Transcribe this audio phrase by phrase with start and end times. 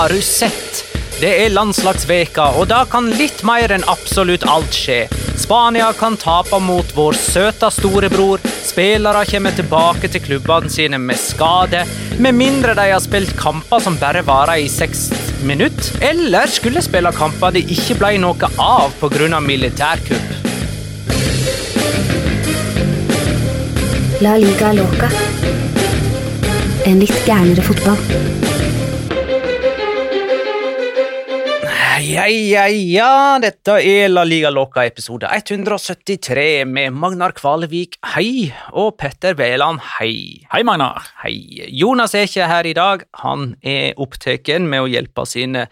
[0.00, 0.84] Har du sett?
[1.20, 5.02] Det er landslagsveka, og da kan litt mer enn absolutt alt skje.
[5.36, 11.84] Spania kan tape mot vår søte storebror, spillere kommer tilbake til klubbene sine med skade,
[12.16, 15.10] med mindre de har spilt kamper som bare varer i seks
[15.44, 19.40] minutter, eller skulle spille kamper det ikke ble noe av pga.
[19.44, 20.28] militærkupp.
[24.24, 25.12] La liga loca.
[26.88, 28.48] En litt gærnere fotball.
[32.10, 38.96] Ja, ja, ja, dette er La Liga Loca episode 173 med Magnar Kvalevik, hei, og
[38.98, 40.40] Petter Veland, hei.
[40.50, 41.06] Hei, Magnar.
[41.22, 41.36] Hei.
[41.70, 43.06] Jonas er ikke her i dag.
[43.22, 45.68] Han er opptatt med å hjelpe sine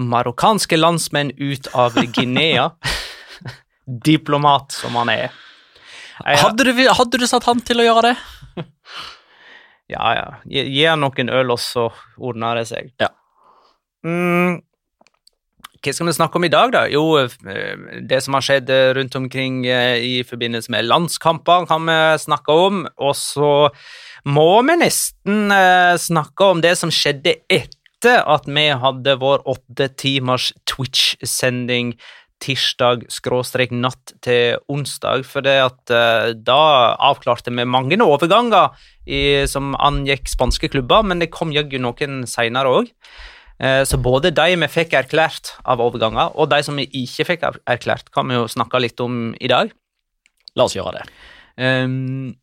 [0.00, 2.70] marokkanske landsmenn ut av Guinea.
[4.08, 5.40] Diplomat som han er.
[6.24, 8.68] Jeg, Hadde du, hadde du satt han til å gjøre det?
[9.98, 10.28] ja, ja.
[10.48, 12.94] Gi, gi han noen øl, og så ordner det seg.
[13.04, 13.12] Ja.
[14.06, 14.62] Mm.
[15.84, 16.86] Hva skal vi snakke om i dag, da?
[16.88, 21.84] Jo, eh, det som har skjedd eh, rundt omkring eh, i forbindelse med landskamper, kan
[21.84, 22.86] vi snakke om.
[23.04, 23.68] Og så
[24.24, 25.52] må vi nesten
[26.00, 31.92] snakke om det som skjedde etter at vi hadde vår åtte timers Twitch-sending
[32.44, 35.92] tirsdag skråstrek natt til onsdag, for det at
[36.44, 36.64] da
[36.96, 38.72] avklarte vi mange overganger
[39.04, 42.92] i, som angikk spanske klubber, men det kom jaggu noen seinere òg.
[43.88, 48.10] Så både de vi fikk erklært av overganger, og de som vi ikke fikk erklært,
[48.12, 49.70] kan vi jo snakke litt om i dag.
[50.58, 51.04] La oss gjøre det.
[51.56, 52.34] Um,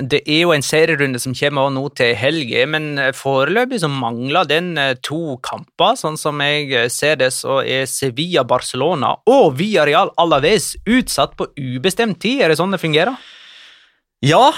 [0.00, 4.72] det er jo en serierunde som kommer nå til helga, men foreløpig så mangler den
[5.04, 5.98] to kamper.
[6.00, 12.20] Sånn som jeg ser det, så er Sevilla Barcelona og Villarreal Alaves utsatt på ubestemt
[12.22, 12.40] tid.
[12.44, 13.18] Er det sånn det fungerer?
[14.20, 14.50] Ja,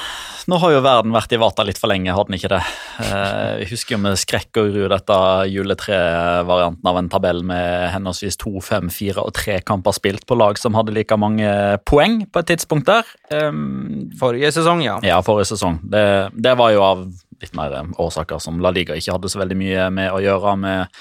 [0.50, 2.62] nå har jo verden vært i vata litt for lenge, har den ikke det?
[2.98, 5.18] Jeg Vi husker jo med skrekk og uro dette
[5.52, 10.59] juletre-varianten av en tabell med henholdsvis to, fem, fire og tre kamper spilt på lag
[10.59, 11.47] som hadde like mange
[11.86, 13.06] poeng på et tidspunkt der.
[13.30, 14.97] Um, Forrige sesong, ja.
[15.06, 15.78] ja, forrige sesong.
[15.94, 16.04] Det,
[16.34, 17.06] det var jo av
[17.42, 20.56] litt mer årsaker som La Liga ikke hadde så veldig mye med å gjøre.
[20.58, 20.98] med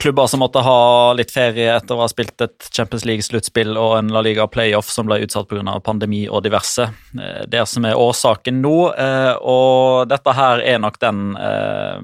[0.00, 4.08] klubber som måtte ha litt ferie etter å ha spilt et Champions League-sluttspill og en
[4.14, 5.80] La Liga playoff som ble utsatt pga.
[5.84, 6.88] pandemi og diverse.
[7.20, 12.00] Eh, Det som er årsaken nå, eh, og dette her er nok den eh,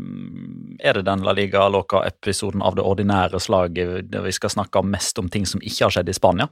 [0.85, 5.19] Er det den La Liga Loca-episoden av det ordinære slaget der vi skal snakke mest
[5.19, 6.49] om ting som ikke har skjedd i Spania?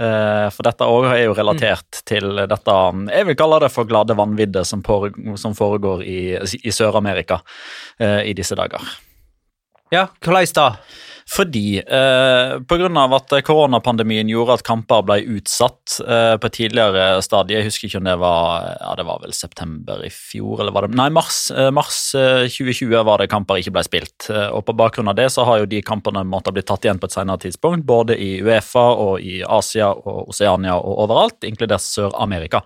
[0.00, 2.78] For dette òg er jo relatert til dette
[3.12, 7.42] Jeg vil kalle det for glade vanviddet som foregår i, i Sør-Amerika
[8.00, 8.80] i disse dager.
[9.90, 10.66] Ja, hvordan da?
[11.30, 12.88] Fordi eh, pga.
[13.14, 18.00] at koronapandemien gjorde at kamper ble utsatt eh, på et tidligere stadie, jeg husker ikke
[18.00, 21.38] om det var ja det var vel september i fjor, eller var det Nei, mars,
[21.54, 24.26] eh, mars eh, 2020 var det kamper ikke ble spilt.
[24.30, 26.98] Eh, og På bakgrunn av det så har jo de kampene måttet bli tatt igjen
[26.98, 31.86] på et senere tidspunkt, både i Uefa og i Asia og Oseania og overalt, inkludert
[31.86, 32.64] Sør-Amerika.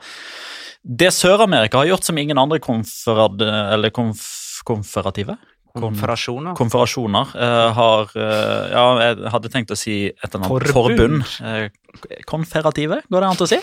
[0.85, 3.45] Det Sør-Amerika har gjort som ingen andre konferad,
[3.93, 4.25] konf,
[4.65, 5.37] konferative
[5.75, 6.55] Konferasjoner.
[6.55, 11.25] konferasjoner uh, har uh, Ja, jeg hadde tenkt å si et eller annet Forbund.
[11.27, 11.33] forbund.
[11.43, 13.59] Eh, konferative, går det an å si?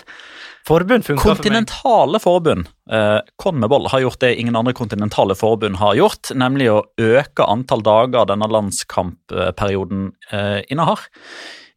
[0.67, 1.39] Forbund funka for meg.
[1.39, 6.83] Kontinentale forbund, eh, Conmebol, har gjort det ingen andre kontinentale forbund har gjort, nemlig å
[6.99, 11.07] øke antall dager denne landskampperioden eh, innehar.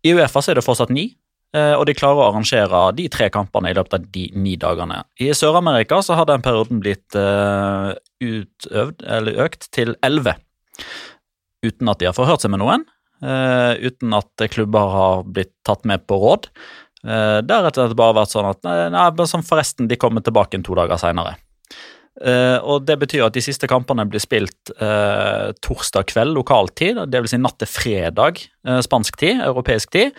[0.04, 1.23] I Uefa så er det fortsatt ni, eh,
[1.78, 5.04] og de klarer å arrangere de tre kampene i løpet av de ni dagene.
[5.22, 7.92] I Sør-Amerika så har den perioden blitt eh,
[8.24, 10.34] utøvd, eller økt til elleve,
[11.64, 12.86] uten at de har forhørt seg med noen.
[13.22, 16.50] eh, uten at klubber har blitt tatt med på råd.
[17.04, 20.96] Deretter har det bare vært sånn at nei, som forresten, de kommer tilbake to dager
[20.96, 21.34] seinere.
[22.64, 27.34] og Det betyr at de siste kampene blir spilt eh, torsdag kveld lokal tid, dvs.
[27.34, 30.16] Si natt til fredag eh, spansk tid, europeisk tid.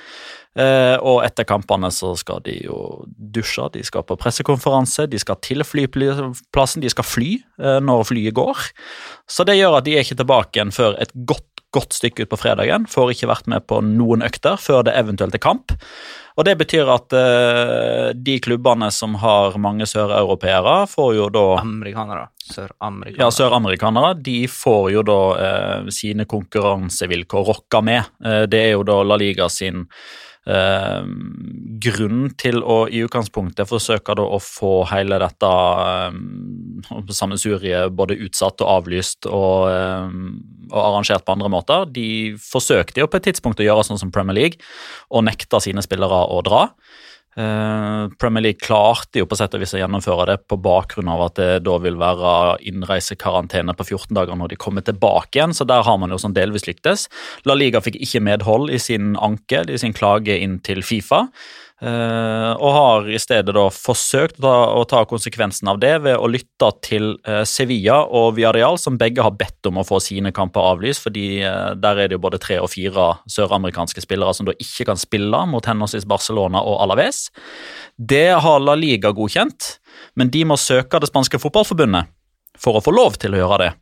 [0.55, 5.39] Eh, og etter kampene så skal de jo dusje, de skal på pressekonferanse, de skal
[5.43, 8.69] til flyplassen, de skal fly eh, når flyet går.
[9.27, 12.31] Så det gjør at de er ikke tilbake igjen før et godt, godt stykke ut
[12.31, 12.87] på fredagen.
[12.87, 15.75] Får ikke vært med på noen økter før det eventuelt er kamp.
[16.35, 22.27] Og Det betyr at eh, de klubbene som har mange søreuropeere, får jo da Amerikanere.
[22.45, 23.23] Søramerikanere.
[23.23, 28.11] ja, søramerikanere de får jo da eh, sine konkurransevilkår rocka med.
[28.23, 29.87] Eh, det er jo da La Liga sin
[30.45, 31.07] eh,
[31.85, 36.19] grunn til å i utgangspunktet forsøke da å få hele dette eh,
[37.13, 40.19] sammensuriet både utsatt og avlyst og, eh,
[40.71, 41.89] og arrangert på andre måter.
[41.91, 42.07] De
[42.41, 44.61] forsøkte jo på et tidspunkt å gjøre sånn som Premier League
[45.09, 46.67] og nekta sine spillere å dra.
[47.37, 51.25] Eh, Premier League klarte jo på sett og vis å gjennomføre det på bakgrunn av
[51.25, 52.31] at det da vil være
[52.71, 56.37] innreisekarantene på 14 dager når de kommer tilbake igjen, så der har man jo sånn
[56.37, 57.09] delvis lyktes.
[57.43, 61.25] La Liga fikk ikke medhold i sin anke, i sin klage inn til Fifa.
[61.81, 66.69] Eh, og har i stedet da forsøkt å ta, konsekvensen av det ved å lytte
[66.85, 71.03] til eh, Sevilla og Villarreal, som begge har bedt om å få sine kamper avlyst,
[71.05, 74.89] fordi eh, der er det jo både tre og fire søramerikanske spillere som da ikke
[74.91, 77.29] kan spille mot henholdsvis Barcelona og Alaves.
[77.95, 79.75] Det har La Liga godkjent,
[80.15, 82.11] men de må søke det spanske fotballforbundet
[82.59, 83.73] for å få lov til å gjøre det.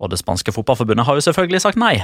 [0.00, 1.98] Og det spanske fotballforbundet har jo selvfølgelig sagt nei.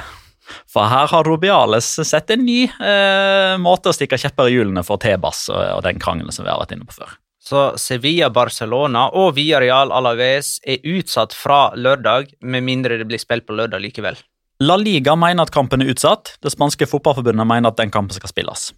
[0.70, 5.00] For her har Rubiales sett en ny eh, måte å stikke kjepper i hjulene for
[5.02, 7.16] Tebas og, og den krangelen som vi har vært inne på før.
[7.46, 13.46] Så Sevilla, Barcelona og Villarreal Alaves er utsatt fra lørdag, med mindre det blir spilt
[13.46, 14.18] på lørdag likevel.
[14.66, 16.32] La Liga mener at kampen er utsatt.
[16.42, 18.70] Det spanske fotballforbundet mener at den kampen skal spilles.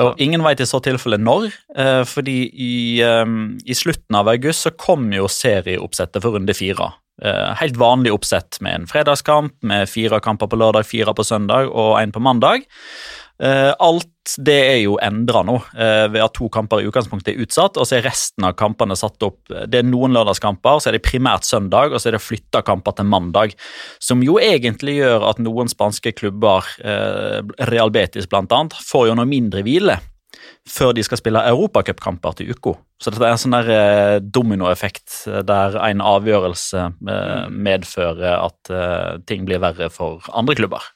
[0.00, 3.24] Og Ingen vet i så tilfelle når, eh, fordi i, eh,
[3.64, 6.92] i slutten av august så kom jo serieoppsettet for runde fire.
[7.22, 11.70] Eh, helt vanlig oppsett med en fredagskamp, med fire kamper på lørdag, fire på søndag
[11.72, 12.66] og én på mandag.
[13.40, 17.44] Eh, alt det er jo endra nå, eh, ved at to kamper i utgangspunktet er
[17.44, 20.96] utsatt, og så er resten av kampene satt opp Det er noen lørdagskamper, så er
[20.96, 23.54] det primært søndag, og så er det flytta kamper til mandag.
[24.00, 26.64] Som jo egentlig gjør at noen spanske klubber,
[27.60, 30.00] Real Betis annet, får jo noe mindre hvile
[30.66, 32.74] før de skal spille europacupkamper til uka.
[33.02, 38.72] Så dette er en sånn der eh, dominoeffekt eh, der en avgjørelse eh, medfører at
[39.28, 40.92] ting blir verre for andre klubber.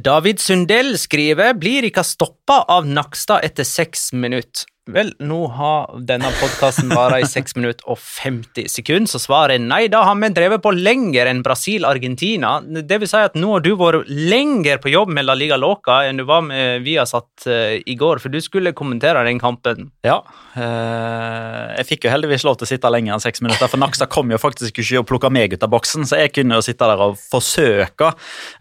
[0.00, 4.64] David Sundell skriver blir ikke stoppa av Nakstad etter seks minutter.
[4.88, 9.64] Vel, nå har denne podkasten vara i 6 minutter og 50 sekunder, så svaret er
[9.64, 9.82] nei.
[9.92, 12.54] Da har vi drevet på lenger enn Brasil-Argentina.
[12.64, 16.00] Det vil si at nå har du vært lenger på jobb med La Liga Loca
[16.08, 19.90] enn du var med satt i går, for du skulle kommentere den kampen.
[20.06, 20.22] Ja,
[20.56, 24.08] eh, jeg fikk jo heldigvis lov til å sitte lenger enn seks minutter, for Nakstad
[24.12, 26.88] kom jo faktisk ikke og plukka meg ut av boksen, så jeg kunne jo sitte
[26.88, 28.14] der og forsøke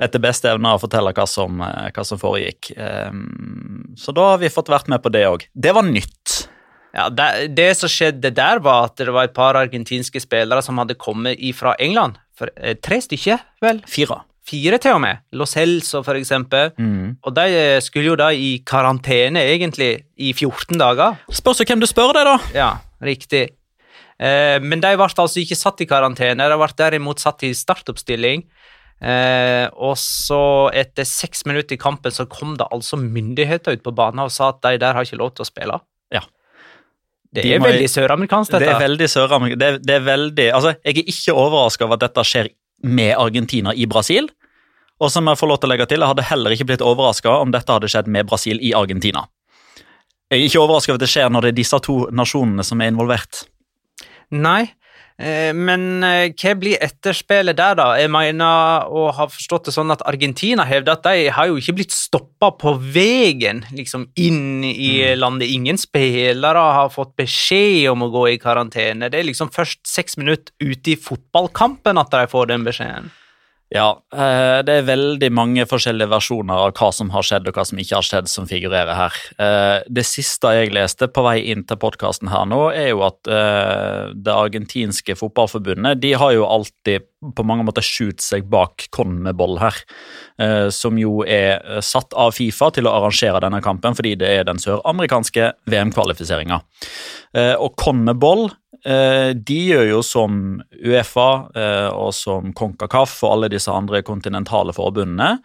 [0.04, 2.74] etter beste evne å fortelle hva som, eh, hva som foregikk.
[2.76, 3.16] Eh,
[3.96, 5.48] så da har vi fått vært med på det òg.
[5.56, 6.17] Det var nytt.
[6.98, 10.80] Ja, det, det som skjedde der, var at det var et par argentinske spillere som
[10.82, 12.18] hadde kommet fra England.
[12.38, 13.84] For, eh, tre stykker, vel?
[13.90, 14.24] Fire.
[14.48, 15.24] Fire, til og med.
[15.36, 16.72] Los Helso, for eksempel.
[16.80, 17.18] Mm.
[17.22, 21.20] Og de eh, skulle jo da i karantene, egentlig, i 14 dager.
[21.30, 22.38] Spørs hvem du spør deg, da.
[22.56, 22.70] Ja,
[23.04, 23.50] riktig.
[24.18, 28.48] Eh, men de ble altså ikke satt i karantene, de ble derimot satt i startoppstilling.
[28.98, 33.94] Eh, og så, etter seks minutter i kampen, så kom det altså myndigheter ut på
[33.94, 35.82] banen og sa at de der har ikke lov til å spille.
[36.14, 36.22] Ja.
[37.34, 38.66] Det De er må- veldig søramerikansk, dette.
[38.66, 39.60] Det er veldig søramerikansk.
[39.60, 42.50] Det, det er veldig Altså, jeg er ikke overraska over at dette skjer
[42.84, 44.30] med Argentina i Brasil.
[45.00, 47.30] Og som jeg får lov til å legge til, jeg hadde heller ikke blitt overraska
[47.42, 49.28] om dette hadde skjedd med Brasil i Argentina.
[50.32, 52.82] Jeg er ikke overraska over at det skjer når det er disse to nasjonene som
[52.82, 53.44] er involvert.
[54.32, 54.72] Nei,
[55.18, 57.88] men eh, hva blir etterspillet der, da?
[57.98, 61.78] Jeg mener å ha forstått det sånn at Argentina hevder at de har jo ikke
[61.80, 65.50] blitt stoppa på veien liksom inn i landet.
[65.50, 69.10] Ingen spillere har fått beskjed om å gå i karantene.
[69.10, 73.10] Det er liksom først seks minutter ute i fotballkampen at de får den beskjeden.
[73.68, 77.66] Ja, eh, det er veldig mange forskjellige versjoner av hva som har skjedd og hva
[77.68, 79.18] som ikke har skjedd, som figurerer her.
[79.36, 83.28] Eh, Det siste jeg leste på vei inn til podkasten her nå, er jo at
[83.28, 87.04] eh, det argentinske fotballforbundet de har jo alltid
[87.36, 89.74] på mange måter skjult seg bak Conmebol her,
[90.70, 94.62] som jo er satt av Fifa til å arrangere denne kampen fordi det er den
[94.62, 96.60] søramerikanske VM-kvalifiseringa.
[97.58, 98.58] Og Conmebol eh,
[99.34, 105.38] de gjør jo som Uefa eh, og som CONCACAF og alle disse andre kontinentale forbundene.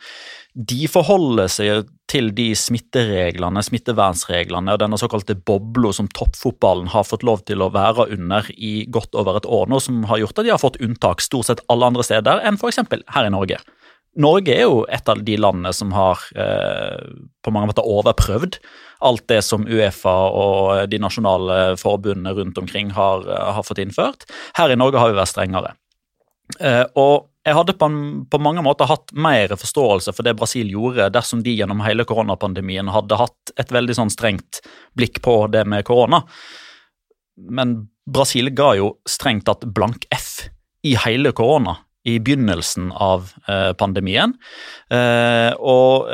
[0.52, 7.24] De forholder seg til de smittereglene, smittevernsreglene og denne såkalte bobla som toppfotballen har fått
[7.24, 10.48] lov til å være under i godt over et år nå, som har gjort at
[10.48, 12.82] de har fått unntak stort sett alle andre steder enn f.eks.
[13.16, 13.62] her i Norge.
[14.20, 17.00] Norge er jo et av de landene som har eh,
[17.40, 18.58] på mange måter overprøvd
[19.02, 24.26] alt det som Uefa og de nasjonale forbundene rundt omkring har, har fått innført.
[24.58, 25.74] Her i Norge har vi vært strengere.
[26.60, 31.42] Eh, og jeg hadde på, mange måter hatt mer forståelse for det Brasil gjorde, dersom
[31.42, 34.60] de gjennom hele koronapandemien hadde hatt et veldig sånn strengt
[34.98, 36.22] blikk på det med korona.
[37.50, 40.46] Men Brasil ga jo strengt tatt blank F
[40.86, 44.34] i hele korona i begynnelsen av eh, pandemien.
[44.90, 46.08] Eh, og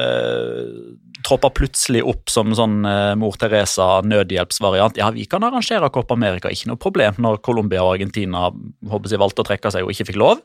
[1.29, 4.99] troppa plutselig opp som sånn eh, Mor Teresa nødhjelpsvariant.
[5.01, 9.21] Ja, vi kan arrangere Copp America, ikke noe problem når Colombia og Argentina håper jeg,
[9.21, 10.43] valgte å trekke seg og ikke fikk lov.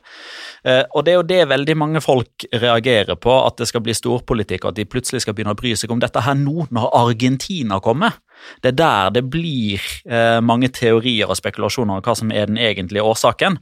[0.64, 3.96] Eh, og det er jo det veldig mange folk reagerer på, at det skal bli
[3.96, 6.90] storpolitikk, og at de plutselig skal begynne å bry seg om dette her nå, når
[7.00, 8.20] Argentina kommer.
[8.62, 12.60] Det er der det blir eh, mange teorier og spekulasjoner om hva som er den
[12.60, 13.58] egentlige årsaken.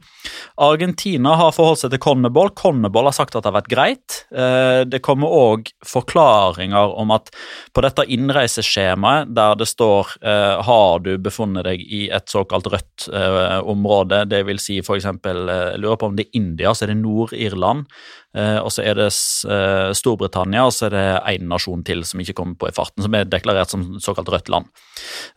[0.63, 2.53] Argentina har forholdt seg til Connebol.
[2.57, 4.19] Connebol har sagt at det har vært greit.
[4.33, 7.31] Eh, det kommer òg forklaringer om at
[7.73, 13.07] på dette innreiseskjemaet der det står eh, har du befunnet deg i et såkalt rødt
[13.13, 15.07] eh, område, det vil si f.eks.
[15.07, 17.87] Eh, lurer på om det er India, så er det Nord-Irland.
[18.33, 22.21] Eh, og så er det eh, Storbritannia, og så er det én nasjon til som
[22.23, 24.69] ikke kommer på i farten, som er deklarert som såkalt rødt land.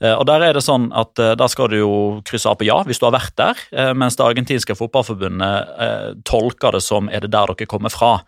[0.00, 1.94] Eh, og Der er det sånn at da skal du jo
[2.26, 6.82] krysse av på ja hvis du har vært der, mens det argentinske fotballforbundet tolker det
[6.84, 8.18] som er det der dere kommer fra.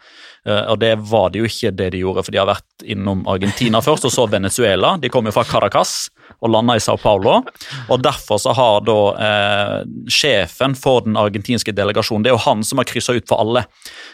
[0.47, 3.25] Eh, og det var det jo ikke det de gjorde, for de har vært innom
[3.31, 4.97] Argentina først, og så Venezuela.
[5.01, 7.41] De kom jo fra Caracas og landa i Sao Paulo.
[7.89, 9.75] Og derfor så har da eh,
[10.13, 13.65] sjefen for den argentinske delegasjonen Det er jo han som har kryssa ut for alle.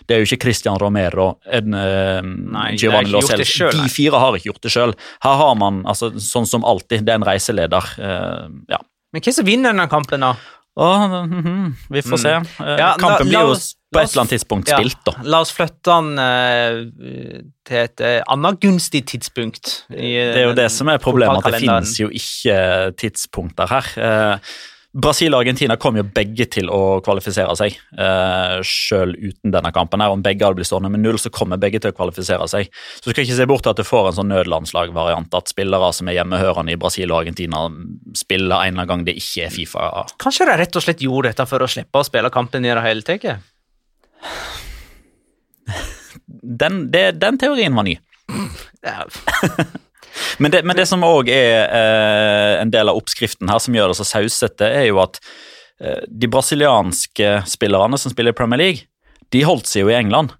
[0.06, 3.44] Det er jo ikke Christian Romero, en, eh, Nei, Giovanni Lo selv.
[3.44, 4.96] De fire har ikke gjort det sjøl.
[5.24, 7.94] Her har man, altså, sånn som alltid, det er en reiseleder.
[7.98, 8.82] Eh, ja.
[9.14, 10.34] Men hvem som vinner denne kampen, da?
[10.76, 11.72] Åh, -hmm.
[11.88, 12.30] vi får se.
[12.30, 12.78] Eh, Mm.
[12.78, 13.54] Ja, Kampen da, blir jo
[13.94, 15.16] på et eller annet tidspunkt spilt, da.
[15.30, 19.74] La oss flytte den eh, til et eh, annet gunstig tidspunkt.
[19.94, 22.60] I, eh, Det er jo det som er problemet, at det finnes jo ikke
[23.00, 23.92] tidspunkter her.
[23.96, 24.54] Eh,
[24.94, 30.00] Brasil og Argentina kom jo begge til å kvalifisere seg, eh, selv uten denne kampen.
[30.00, 30.10] her.
[30.14, 32.70] Om begge hadde blitt stående med null, så kommer begge til å kvalifisere seg.
[33.00, 35.92] Så du skal ikke se bort til at du får en sånn nødlandslagvariant, at spillere
[35.92, 37.68] som er hjemmehørende i Brasil og Argentina,
[38.14, 40.06] spiller en eller annen gang det ikke er Fifa.
[40.16, 42.82] Kanskje de rett og slett gjorde dette for å slippe å spille kampen i det
[42.82, 43.42] hele tatt?
[46.26, 47.98] Den, det, den teorien var ny.
[48.84, 49.06] Ja.
[50.38, 53.90] Men det, men det som òg er eh, en del av oppskriften her, som gjør
[53.90, 55.18] det så sausete, er jo at
[55.82, 58.86] eh, de brasilianske spillerne som spiller i Premier League,
[59.34, 60.34] de holdt seg jo i England.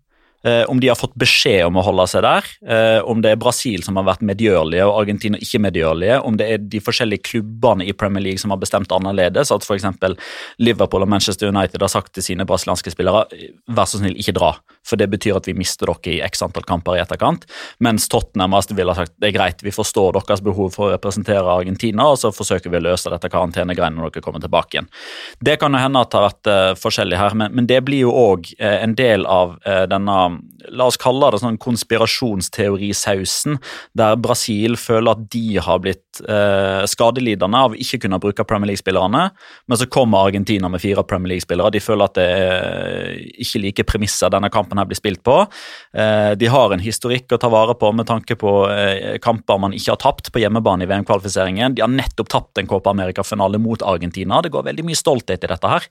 [0.44, 3.40] Eh, om de har fått beskjed om å holde seg der, eh, om det er
[3.40, 7.86] Brasil som har vært medgjørlige og Argentina ikke medgjørlige, om det er de forskjellige klubbene
[7.88, 9.88] i Premier League som har bestemt annerledes, at f.eks.
[10.58, 13.24] Liverpool og Manchester United har sagt til sine brasilianske spillere
[13.72, 14.52] vær så snill, ikke dra,
[14.86, 17.46] for det betyr at vi mister dere i x antall kamper i etterkant,
[17.84, 22.08] mens Tottenham ville sagt det er greit, vi forstår deres behov for å representere Argentina,
[22.12, 24.90] og så forsøker vi å løse dette karantenegreiene når dere kommer tilbake igjen.
[25.40, 28.04] Det kan jo hende at det har vært eh, forskjellig her, men, men det blir
[28.06, 30.18] jo òg eh, en del av eh, denne
[30.72, 33.58] La oss kalle det sånn konspirasjonsteorisausen,
[34.00, 39.26] der Brasil føler at de har blitt eh, skadelidende av ikke kunne bruke Premier League-spillerne,
[39.68, 41.74] men så kommer Argentina med fire Premier League-spillere.
[41.74, 43.12] De føler at det er
[43.44, 45.46] ikke like premisser denne kampen kampen her blir spilt på.
[45.94, 49.72] Eh, de har en historikk å ta vare på med tanke på eh, kamper man
[49.74, 51.74] ikke har tapt på hjemmebane i VM-kvalifiseringen.
[51.74, 54.40] De har nettopp tapt en Copa America-finale mot Argentina.
[54.42, 55.86] Det går veldig mye stolthet i dette her.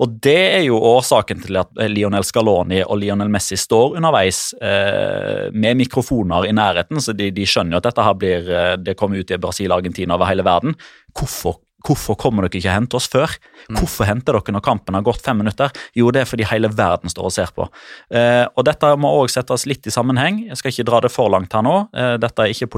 [0.00, 5.50] Og det er jo årsaken til at Lionel Scaloni og Lionel Messi står underveis eh,
[5.52, 8.48] med mikrofoner i nærheten, så de, de skjønner jo at dette her blir
[8.82, 10.74] Det kommer ut i Brasil, og Argentina, over hele verden.
[11.16, 13.34] Hvorfor Hvorfor kommer dere ikke og henter oss før?
[13.72, 15.72] Hvorfor henter dere når kampen har gått fem minutter?
[15.98, 17.66] Jo, det er fordi hele verden står og ser på.
[18.14, 20.44] Eh, og Dette må òg settes litt i sammenheng.
[20.48, 21.76] Jeg skal ikke dra det for langt her nå.
[21.96, 22.70] Eh, dette er ikke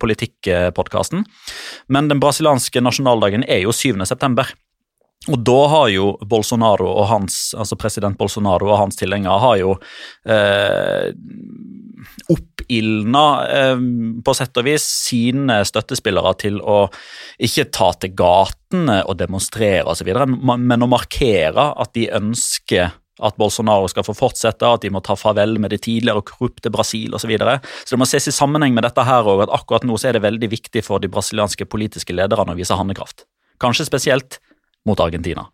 [0.00, 1.24] politikkpodkasten.
[1.92, 4.06] Men den brasilianske nasjonaldagen er jo 7.
[4.08, 4.52] september.
[5.30, 9.76] Og da har jo Bolsonaro og hans, altså president Bolsonaro og hans tilhengere har jo
[10.26, 11.12] eh,
[12.62, 13.76] oppildna eh,
[14.24, 16.86] på sett og vis sine støttespillere til å
[17.42, 22.92] ikke ta til gatene og demonstrere osv., men å markere at de ønsker
[23.22, 27.12] at Bolsonaro skal få fortsette, at de må ta farvel med det tidligere korrupte Brasil
[27.14, 27.22] osv.
[27.22, 27.58] Så, videre.
[27.84, 30.18] så det må ses i sammenheng med dette her òg, at akkurat nå så er
[30.18, 33.26] det veldig viktig for de brasilianske politiske lederne å vise handlekraft.
[33.62, 34.40] Kanskje spesielt
[34.88, 35.46] mot Argentina.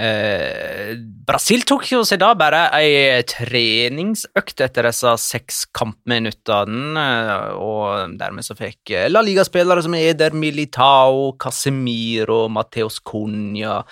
[0.00, 0.94] Eh,
[1.28, 8.46] Brasil tok jo seg da bare ei treningsøkt etter disse seks kampminuttene, eh, og dermed
[8.46, 13.82] så fikk La Liga-spillere som Eder Militao, Casemiro, Mateos Cunha,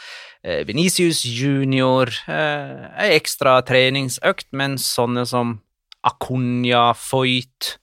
[0.42, 5.58] eh, Venicius Junior eh, ei ekstra treningsøkt, mens sånne som
[6.08, 7.74] Acuna, Foyt,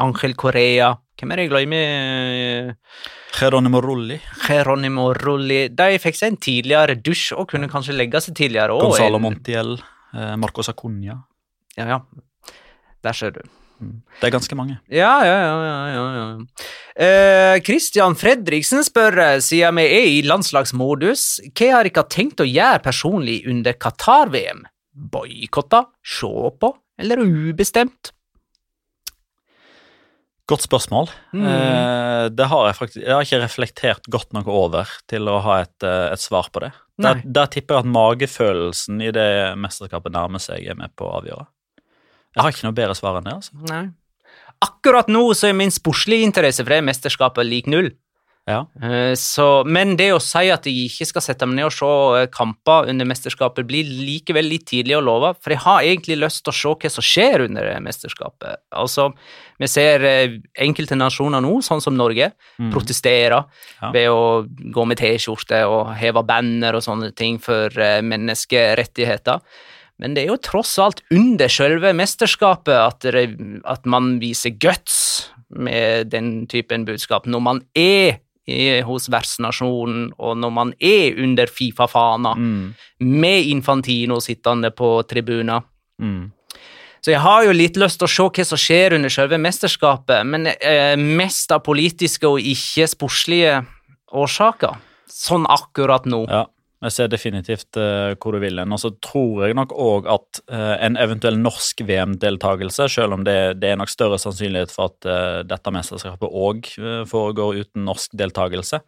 [0.00, 2.74] Angel Correa Hvem er det jeg glemmer?
[3.38, 4.20] Geronimo Rulli.
[4.46, 5.66] Geronimo Rulli.
[5.74, 8.76] De fikk seg en tidligere dusj og kunne kanskje legge seg tidligere.
[8.80, 9.74] Gonzalo Montiel,
[10.14, 11.18] Marco Marcos Acunha.
[11.78, 12.00] Ja, ja.
[13.04, 13.42] Der ser du.
[13.82, 14.00] Mm.
[14.20, 14.78] Det er ganske mange.
[14.92, 15.54] Ja, ja, ja.
[15.90, 16.26] ja, ja.
[16.94, 22.48] Eh, Christian Fredriksen spør, eh, siden vi er i landslagsmodus, hva har dere tenkt å
[22.48, 24.64] gjøre personlig under Qatar-VM?
[24.94, 26.70] Boikotta, se på,
[27.02, 28.14] eller ubestemt?
[30.50, 31.08] Godt spørsmål.
[31.32, 31.44] Mm.
[31.48, 35.62] Eh, det har jeg faktisk Jeg har ikke reflektert godt nok over til å ha
[35.62, 36.72] et, eh, et svar på det.
[37.00, 41.16] Der, der, tipper jeg at magefølelsen i det mesterskapet nærmer seg er med på å
[41.18, 41.46] avgjøre.
[42.34, 43.34] Jeg har ikke noe bedre svar enn det.
[43.40, 43.56] altså.
[43.70, 43.84] Nei.
[44.62, 47.90] Akkurat nå så er min sportslige interesse for det mesterskapet lik null.
[48.44, 48.66] Ja.
[48.82, 51.88] Eh, så, men det å si at jeg ikke skal sette meg ned og se
[52.18, 56.42] eh, kamper under mesterskapet, blir likevel litt tidlig å love, for jeg har egentlig lyst
[56.44, 58.60] til å se hva som skjer under mesterskapet.
[58.76, 59.08] Altså,
[59.62, 62.68] vi ser eh, enkelte nasjoner nå, sånn som Norge, mm.
[62.74, 63.38] protestere
[63.78, 63.92] ja.
[63.94, 67.72] ved å gå med T-skjorte og heve banner og sånne ting for
[68.04, 69.40] menneskerettigheter.
[70.02, 73.28] Men det er jo tross alt under selve mesterskapet at, det,
[73.70, 77.28] at man viser guts med den typen budskap.
[77.30, 78.18] Når man er
[78.84, 82.64] hos vertsnasjonen, og når man er under Fifa-fana, mm.
[83.08, 85.64] med Infantino sittende på tribunen.
[86.02, 86.32] Mm.
[87.04, 90.24] Så jeg har jo litt lyst til å se hva som skjer under selve mesterskapet,
[90.24, 93.58] men eh, mest av politiske og ikke sportslige
[94.12, 94.78] årsaker.
[95.10, 96.22] Sånn akkurat nå.
[96.30, 96.46] Ja.
[96.84, 98.72] Jeg ser definitivt uh, hvor du vil hen.
[98.74, 103.36] Og så tror jeg nok òg at uh, en eventuell norsk VM-deltakelse, selv om det,
[103.62, 106.68] det, er nok større sannsynlighet for at uh, dette mesterskapet òg
[107.08, 108.82] foregår uten norsk deltakelse,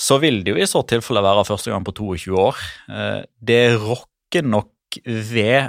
[0.00, 2.60] så vil det jo i så tilfelle være første gang på 22 år.
[3.36, 5.68] det rokker nok ved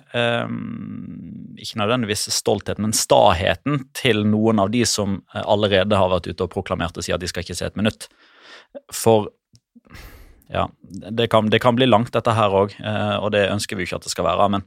[1.62, 6.54] ikke nødvendigvis stoltheten, men staheten til noen av de som allerede har vært ute og
[6.54, 8.08] proklamert og sier at de skal ikke se et minutt.
[8.96, 9.28] For
[10.52, 10.68] ja,
[11.12, 14.02] det kan, det kan, bli langt, dette her òg, eh, og det ønsker vi ikke
[14.02, 14.50] at det skal være.
[14.58, 14.66] Men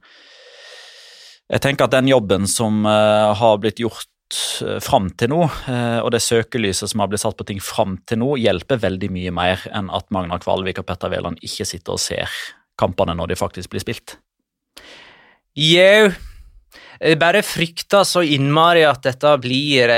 [1.52, 6.10] jeg tenker at den jobben som eh, har blitt gjort eh, fram til nå, og
[6.14, 9.66] det søkelyset som har blitt satt på ting fram til nå, hjelper veldig mye mer
[9.76, 12.32] enn at Magna Kvalvik og Petter Wæland ikke sitter og ser
[12.80, 14.16] kampene når de faktisk blir spilt.
[15.54, 16.08] Jau,
[16.98, 19.92] jeg bare frykter så innmari at dette blir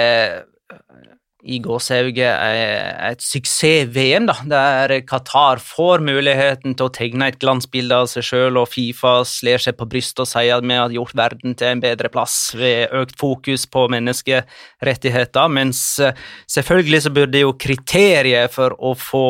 [1.46, 8.10] i gåsehauget et suksess-VM, da, der Qatar får muligheten til å tegne et glansbilde av
[8.10, 11.54] seg sjøl, og Fifa slår seg på brystet og sier at vi har gjort verden
[11.58, 16.18] til en bedre plass ved økt fokus på menneskerettigheter, mens eh,
[16.50, 19.26] selvfølgelig så burde jo kriteriet for å få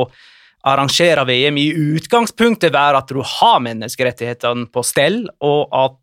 [0.66, 6.00] arrangere VM i utgangspunktet være at du har menneskerettighetene på stell, og at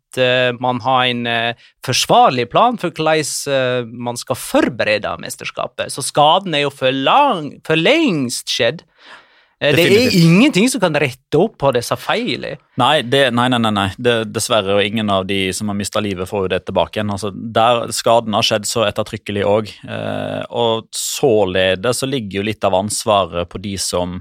[0.62, 5.92] man har en uh, forsvarlig plan for hvordan uh, man skal forberede mesterskapet.
[5.92, 8.84] Så skaden er jo for, lang, for lengst skjedd.
[9.64, 12.58] Det er ingenting som kan rette opp på disse feilene.
[12.76, 13.46] Nei, det, nei.
[13.48, 13.86] nei, nei.
[13.96, 17.12] Det, dessverre, og ingen av de som har mista livet, får jo det tilbake igjen.
[17.14, 19.72] Altså, der Skaden har skjedd så ettertrykkelig òg.
[19.86, 24.18] Eh, og således så ligger jo litt av ansvaret på de som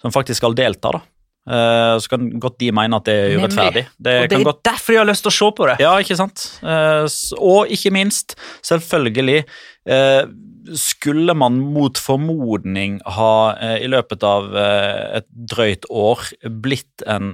[0.00, 0.92] som faktisk skal delta.
[0.92, 1.00] da.
[1.46, 3.84] Eh, så kan godt de mene at det er urettferdig.
[4.02, 5.78] Det Og det er godt derfor jeg har lyst til å se på det.
[5.84, 6.48] Ja, ikke sant?
[6.64, 7.06] Uh,
[7.38, 8.34] Og ikke minst,
[8.66, 9.44] selvfølgelig,
[9.86, 10.26] uh,
[10.74, 17.28] skulle man mot formodning ha i løpet av et drøyt år blitt en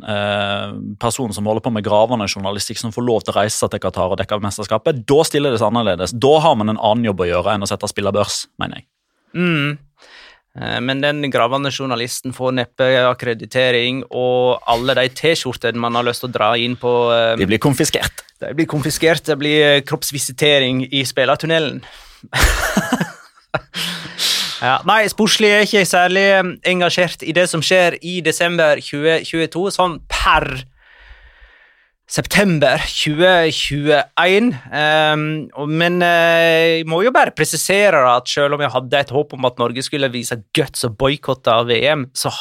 [1.00, 4.12] person som holder på med gravende journalistikk, som får lov til å reise til Qatar
[4.12, 6.12] og dekke mesterskapet, da stiller det seg annerledes.
[6.12, 8.88] Da har man en annen jobb å gjøre enn å sette spillerbørs, mener jeg.
[9.32, 9.78] Mm.
[10.60, 16.24] Eh, Men den gravende journalisten får neppe akkreditering, og alle de T-skjortene man har lyst
[16.24, 18.24] til å dra inn på eh, De blir konfiskert.
[18.42, 21.80] De blir konfiskert, det blir eh, kroppsvisitering i spillertunnelen.
[24.68, 26.26] ja, nei, sportslig er ikke særlig
[26.68, 30.50] engasjert i det som skjer i desember 2022, sånn per
[32.12, 34.50] september 2021.
[34.68, 35.22] Um,
[35.70, 39.48] men eh, jeg må jo bare presisere at selv om jeg hadde et håp om
[39.48, 42.32] at Norge skulle vise guts og boikotte VM, så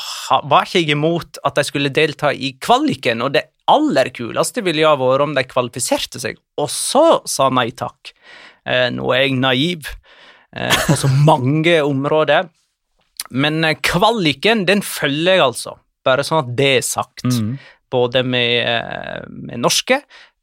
[0.52, 3.24] var ikke jeg imot at de skulle delta i kvaliken.
[3.24, 7.48] Og det aller kuleste ville jo ha vært om de kvalifiserte seg, og så sa
[7.54, 8.12] nei takk.
[8.68, 12.52] Eh, nå er jeg naiv eh, på så mange områder.
[13.32, 15.78] Men kvaliken, den følger jeg altså.
[16.04, 17.24] Bare sånn at det er sagt.
[17.92, 20.02] Både med, eh, med norske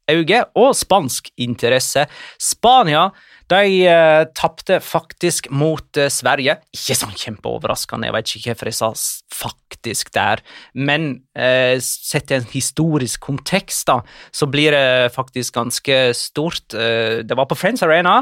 [0.09, 2.05] øyne og spansk interesse.
[2.41, 3.09] Spania
[3.49, 6.59] de uh, tapte faktisk mot uh, Sverige.
[6.75, 8.91] Ikke sånn kjempeoverraskende, jeg vet ikke hvorfor jeg sa
[9.39, 10.43] faktisk der,
[10.77, 16.61] men uh, sett i en historisk kontekst, da, så blir det faktisk ganske stort.
[16.69, 18.21] Det var på Friends Arena,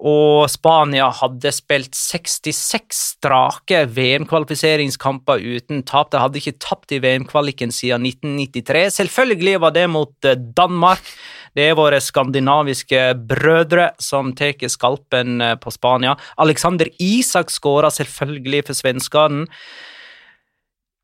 [0.00, 6.10] og Spania hadde spilt 66 strake VM-kvalifiseringskamper uten tap.
[6.10, 8.88] De hadde ikke tapt i VM-kvaliken siden 1993.
[8.96, 11.04] Selvfølgelig var det mot eh, Danmark.
[11.54, 16.16] Det er våre skandinaviske brødre som tar skalpen eh, på Spania.
[16.40, 19.46] Alexander Isak skåra selvfølgelig for svenskene.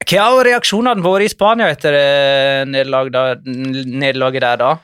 [0.09, 4.77] Hva har reaksjonene vært i Spania etter eh, nederlaget der, da?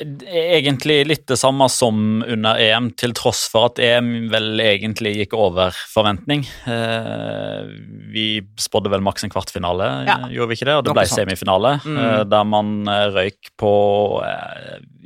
[0.00, 5.34] Egentlig litt det samme som under EM, til tross for at EM vel egentlig gikk
[5.34, 6.44] over forventning.
[6.70, 7.66] Eh,
[8.14, 8.26] vi
[8.60, 10.18] spådde vel maks en kvartfinale, Ja.
[10.30, 10.76] gjorde vi ikke det?
[10.78, 11.98] Og det ble semifinale, Mm.
[11.98, 13.72] eh, der man eh, røyk på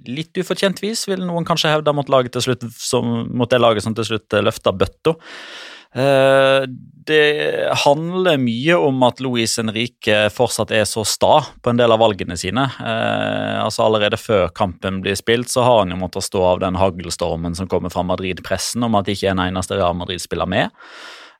[0.08, 3.82] litt ufortjent vis, vil noen kanskje hevde, mot, laget til slutt, som, mot det laget
[3.84, 5.16] som til slutt løfta bøtta.
[5.94, 6.64] Eh,
[7.04, 11.98] Det handler mye om at Luis Henrique fortsatt er så sta på en del av
[11.98, 12.68] valgene sine.
[12.78, 16.78] Eh, altså Allerede før kampen blir spilt, så har han jo måttet stå av den
[16.78, 20.70] haglstormen som kommer fra Madrid-pressen om at ikke en eneste Real Madrid-spiller med.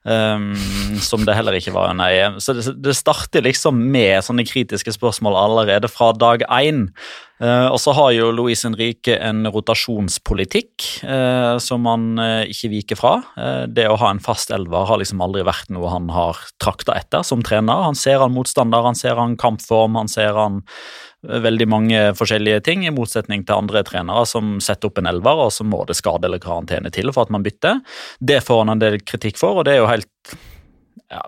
[0.03, 0.51] Um,
[0.99, 2.39] som det heller ikke var under EM.
[2.43, 6.89] Så det, det starter liksom med sånne kritiske spørsmål allerede fra dag én.
[7.39, 12.99] Uh, og så har jo Luis Henrique en rotasjonspolitikk uh, som han uh, ikke viker
[12.99, 13.13] fra.
[13.71, 17.23] Det å ha en fast elver har liksom aldri vært noe han har trakta etter
[17.23, 17.87] som trener.
[17.87, 20.61] Han ser han motstander, han ser han kampform, han ser han
[21.23, 25.53] veldig mange forskjellige ting, i motsetning til andre trenere som setter opp en elver, og
[25.55, 27.79] så må det skade eller karantene til for at man bytter.
[28.19, 30.35] Det får han en del kritikk for, og det er jo helt
[31.13, 31.21] ja,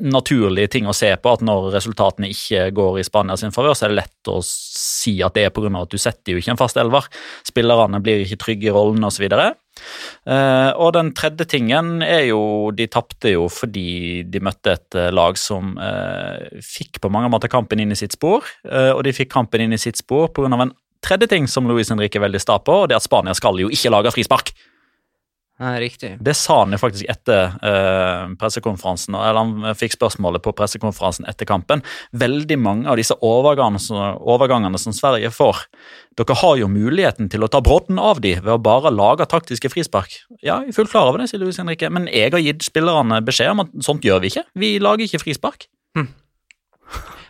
[0.00, 3.86] naturlige ting å se på at når resultatene ikke går i Spania sin favør, så
[3.86, 5.70] er det lett å si at det er pga.
[5.80, 7.08] at du setter jo ikke en fast elver.
[7.46, 9.26] Spillerne blir ikke trygge i rollen osv.
[9.30, 15.08] Uh, og den tredje tingen er jo De tapte jo fordi de møtte et eh,
[15.14, 19.14] lag som eh, fikk på mange måter kampen inn i sitt spor, eh, og de
[19.16, 20.50] fikk kampen inn i sitt spor pga.
[20.52, 23.34] en tredje ting som Luis Henrique er veldig sta på, og det er at Spania
[23.36, 24.52] skal jo ikke lage frispark.
[25.60, 26.14] Nei, riktig.
[26.24, 31.48] Det sa han jo faktisk etter uh, pressekonferansen, eller han fikk spørsmålet på pressekonferansen etter
[31.48, 31.82] kampen.
[32.16, 35.66] Veldig mange av disse overgangene, overgangene som Sverige får,
[36.16, 39.68] dere har jo muligheten til å ta brodden av de ved å bare lage taktiske
[39.72, 40.16] frispark.
[40.40, 43.20] Ja, jeg er fullt klar over det, sier Luis Henrique, men jeg har gitt spillerne
[43.26, 44.46] beskjed om at sånt gjør vi ikke.
[44.64, 45.68] Vi lager ikke frispark.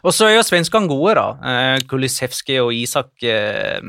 [0.01, 1.27] Og så er jo svenskene gode, da.
[1.51, 3.83] Eh, Kulisevskij og Isak eh,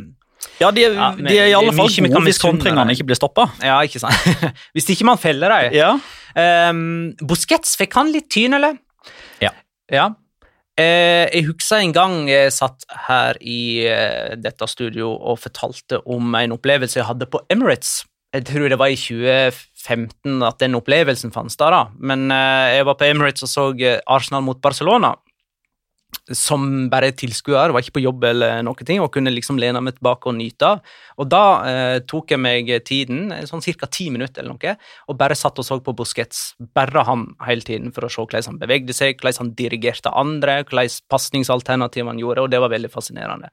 [0.61, 3.47] Ja, de Ja, men de er i alle fall gode hvis kontringene ikke blir stoppa.
[3.63, 4.17] Ja, ikke sant?
[4.75, 5.75] Hvis ikke man feller dem.
[5.77, 5.93] Ja.
[6.71, 8.77] Um, Busquets fikk han litt tyn, eller?
[9.43, 9.51] Ja.
[9.91, 10.11] ja.
[10.79, 16.31] Uh, jeg husker en gang jeg satt her i uh, dette studio og fortalte om
[16.39, 18.05] en opplevelse jeg hadde på Emirates.
[18.31, 21.81] Jeg tror det var i 2015 at den opplevelsen fantes der, da.
[21.99, 23.67] Men uh, jeg var på Emirates og så
[24.07, 25.15] Arsenal mot Barcelona.
[26.29, 29.95] Som bare tilskuer, var ikke på jobb eller noen ting, og kunne liksom lene meg
[29.97, 30.69] tilbake og nyte.
[31.17, 33.89] Og da eh, tok jeg meg tiden, eh, sånn ca.
[33.89, 34.75] ti minutter eller noe,
[35.09, 36.53] og bare satt og så på Busquets.
[36.77, 40.61] Bare han hele tiden for å se hvordan han bevegde seg, hvordan han dirigerte andre,
[40.63, 43.49] hvordan pasningsalternativ han gjorde, og det var veldig fascinerende.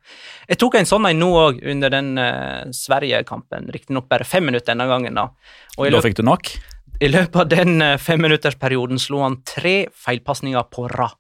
[0.49, 3.71] Jeg tok en sånn en nå òg, under den eh, Sverige-kampen.
[3.75, 5.31] Riktignok bare fem minutter denne gangen, da.
[5.79, 6.51] Og Da fikk du nok.
[7.01, 11.17] i løpet av den eh, femminuttersperioden slo han tre feilpasninger på rad.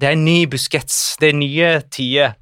[0.00, 1.00] Det er en ny Busquets.
[1.20, 2.38] Det er nye tider.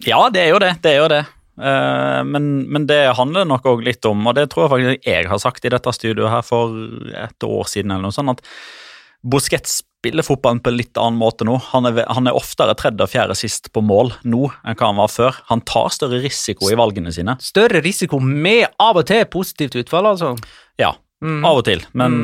[0.00, 0.74] Ja, det er jo det.
[0.80, 1.24] Det er jo det.
[1.60, 5.28] Eh, men, men det handler nok òg litt om, og det tror jeg faktisk jeg
[5.28, 6.72] har sagt i dette studioet her for
[7.12, 11.44] et år siden, eller noe sånt, at Busquets spiller fotballen på en litt annen måte
[11.44, 11.58] nå.
[11.74, 15.00] Han er, han er oftere tredje og fjerde sist på mål nå enn hva han
[15.02, 15.42] var før.
[15.50, 17.36] Han tar større risiko i valgene sine.
[17.44, 20.32] Større risiko med av og til positivt utfall, altså.
[20.80, 21.42] Ja, Mm.
[21.44, 22.14] av og til, men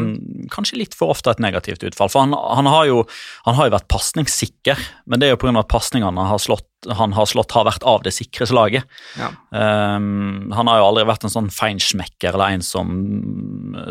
[0.48, 2.08] kanskje litt for ofte et negativt utfall.
[2.08, 3.02] For han, han, har, jo,
[3.44, 5.52] han har jo vært pasningssikker, men det er jo pga.
[5.60, 6.64] at pasningene han har slått,
[6.96, 8.88] han har slått, har vært av det sikre slaget.
[9.20, 9.28] Ja.
[9.52, 12.96] Um, han har jo aldri vært en sånn feinschmecker eller en som,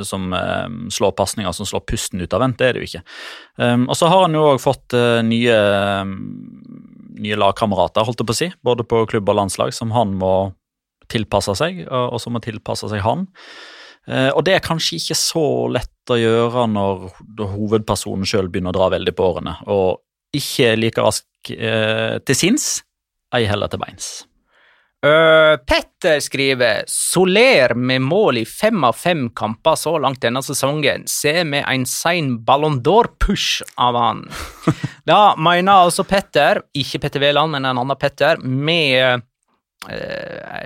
[0.01, 2.57] som um, slår pasninger som slår pusten ut av vent.
[2.57, 3.03] Det er det jo ikke.
[3.61, 5.61] Um, og så har han jo òg fått uh, nye,
[7.21, 10.33] nye lagkamerater, holdt jeg på å si, både på klubb og landslag, som han må
[11.13, 13.29] tilpasse seg, og, og som må tilpasse seg han.
[14.07, 17.07] Eh, og det er kanskje ikke så lett å gjøre når
[17.55, 20.03] hovedpersonen sjøl begynner å dra veldig på årene, og
[20.35, 22.69] ikke like rask eh, til sinns,
[23.33, 24.09] ei heller til beins.
[25.05, 31.03] Øh, Petter skriver Soler med mål i fem av fem kamper så langt denne sesongen.
[31.09, 34.25] Se med en sein Ballon d'Or-push av han.
[35.05, 39.21] Da mener altså Petter, ikke Petter Wæland, men en annen Petter, med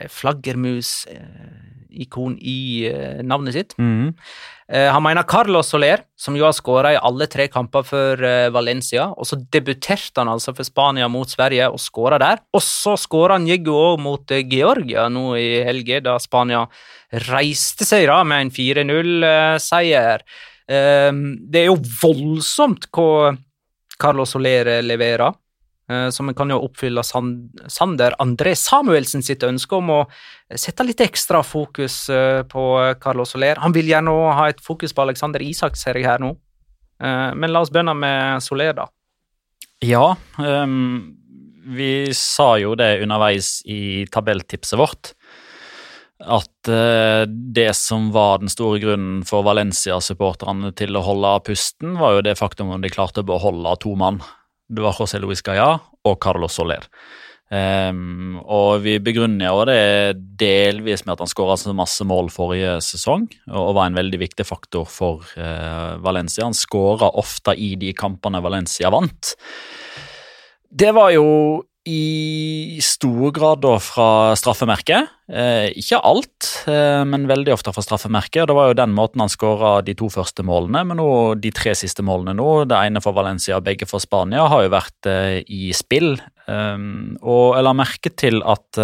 [0.08, 3.74] flaggermus øh, flaggermus-ikon i øh, navnet sitt.
[4.72, 8.50] Eh, han mener Carlos Soler, som jo har skåra i alle tre kamper for eh,
[8.52, 9.10] Valencia.
[9.18, 12.40] Og så debuterte han altså for Spania mot Sverige og skåra der.
[12.54, 16.68] Og så skåra han jaggu òg mot eh, Georgia nå i helga, da Spania
[17.30, 20.26] reiste seg da med en 4-0-seier.
[20.70, 21.12] Eh,
[21.50, 23.36] det er jo voldsomt hva
[24.00, 25.34] Carlos Soler eh, leverer.
[25.90, 30.00] Eh, vi kan jo oppfylle Sander André Samuelsen sitt ønske om å
[30.56, 32.66] sette litt ekstra fokus eh, på
[33.02, 33.60] Carlos Soler.
[33.64, 36.36] Han vil gjerne ha et fokus på Alexander Isak, ser jeg her nå.
[37.04, 38.90] Eh, Men la oss begynne med Soler, da.
[39.80, 41.16] Ja, um,
[41.72, 45.14] vi sa jo det underveis i tabelltipset vårt.
[46.20, 52.18] At eh, det som var den store grunnen for Valencia-supporterne til å holde pusten, var
[52.18, 54.20] jo det faktum om de klarte å beholde to mann.
[54.70, 55.74] Det var José Luis Gaya
[56.06, 56.86] og Carlos Soler.
[57.50, 62.76] Um, og vi begrunner jo det delvis med at han skåra så masse mål forrige
[62.86, 66.46] sesong og var en veldig viktig faktor for uh, Valencia.
[66.46, 69.34] Han skåra ofte i de kampene Valencia vant.
[70.70, 71.26] Det var jo
[71.90, 75.10] i stor grad da fra straffemerket.
[75.30, 78.48] Eh, ikke alt, eh, men veldig ofte fra straffemerket.
[78.50, 81.10] Det var jo den måten han skåra de to første målene, men nå
[81.42, 84.76] de tre siste målene nå, det ene for Valencia og begge for Spania, har jo
[84.76, 86.16] vært eh, i spill.
[86.50, 88.80] Um, og jeg la merke til at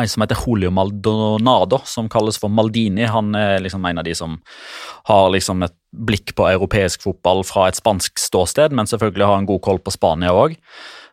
[0.00, 3.04] en som heter Julio Maldonado, som kalles for Maldini.
[3.08, 4.38] Han er liksom en av de som
[5.08, 9.48] har liksom et blikk på europeisk fotball fra et spansk ståsted, men selvfølgelig har en
[9.50, 10.56] god koll på Spania òg.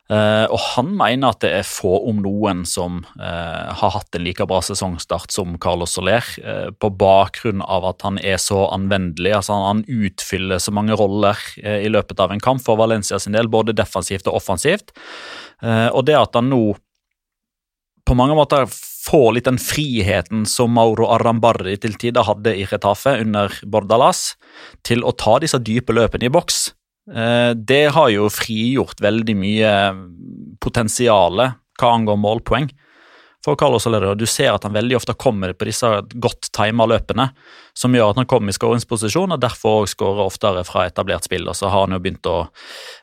[0.10, 4.24] Eh, og han mener at det er få, om noen, som uh, har hatt en
[4.26, 9.36] like bra sesongstart som Carlos Soler, uh, på bakgrunn av at han er så anvendelig.
[9.38, 13.38] altså Han, han utfyller så mange roller i løpet av en kamp for Valencia sin
[13.38, 14.93] del, både defensivt og offensivt.
[15.62, 16.63] Og det at han nå
[18.08, 23.17] på mange måter får litt den friheten som Mauro Arambarri til tider hadde i Retafe
[23.22, 24.34] under Bordalas,
[24.88, 26.72] til å ta disse dype løpene i boks.
[27.15, 29.74] Eh, Det har jo frigjort veldig mye
[30.62, 32.69] potensiale hva angår målpoeng
[33.45, 34.15] for Carlos Soler.
[34.19, 35.88] Du ser at han veldig ofte kommer på disse
[36.19, 37.30] godt tima løpene,
[37.78, 41.48] som gjør at han kommer i skåringsposisjon, og derfor òg skårer oftere fra etablert spill.
[41.48, 42.50] Og så har Han jo begynt å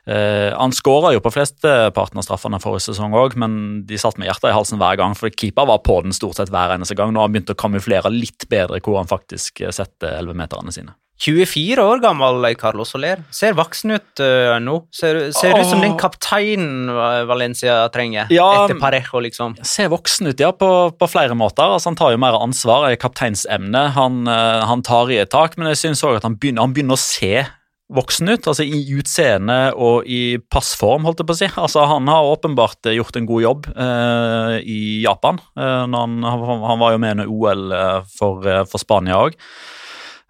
[0.05, 4.29] eh, Han skåra jo på flesteparten av straffene forrige sesong òg, men de satt med
[4.29, 7.11] hjertet i halsen hver gang, for keeper var på den stort sett hver eneste gang.
[7.11, 10.93] Nå har han begynt å kamuflere litt bedre hvor han faktisk setter 11-meterne sine.
[11.23, 13.23] 24 år gammel Carlos Soler.
[13.33, 14.77] Ser voksen ut uh, nå.
[14.93, 16.91] Ser, ser ut som den kapteinen
[17.27, 19.57] Valencia trenger Ja, etter Parejo, liksom.
[19.65, 21.65] ser voksen ut, ja, på, på flere måter.
[21.65, 23.87] Altså, han tar jo mer ansvar, er kapteinsemne.
[23.97, 26.75] Han, uh, han tar i et tak, men jeg syns òg at han begynner, han
[26.77, 27.47] begynner å se
[27.93, 28.47] voksen ut.
[28.47, 31.49] Altså i utseende og i passform, holdt jeg på å si.
[31.55, 35.41] Altså, han har åpenbart gjort en god jobb uh, i Japan.
[35.57, 39.37] Eh, han, han, var jo med under OL eh, for, eh, for Spania òg.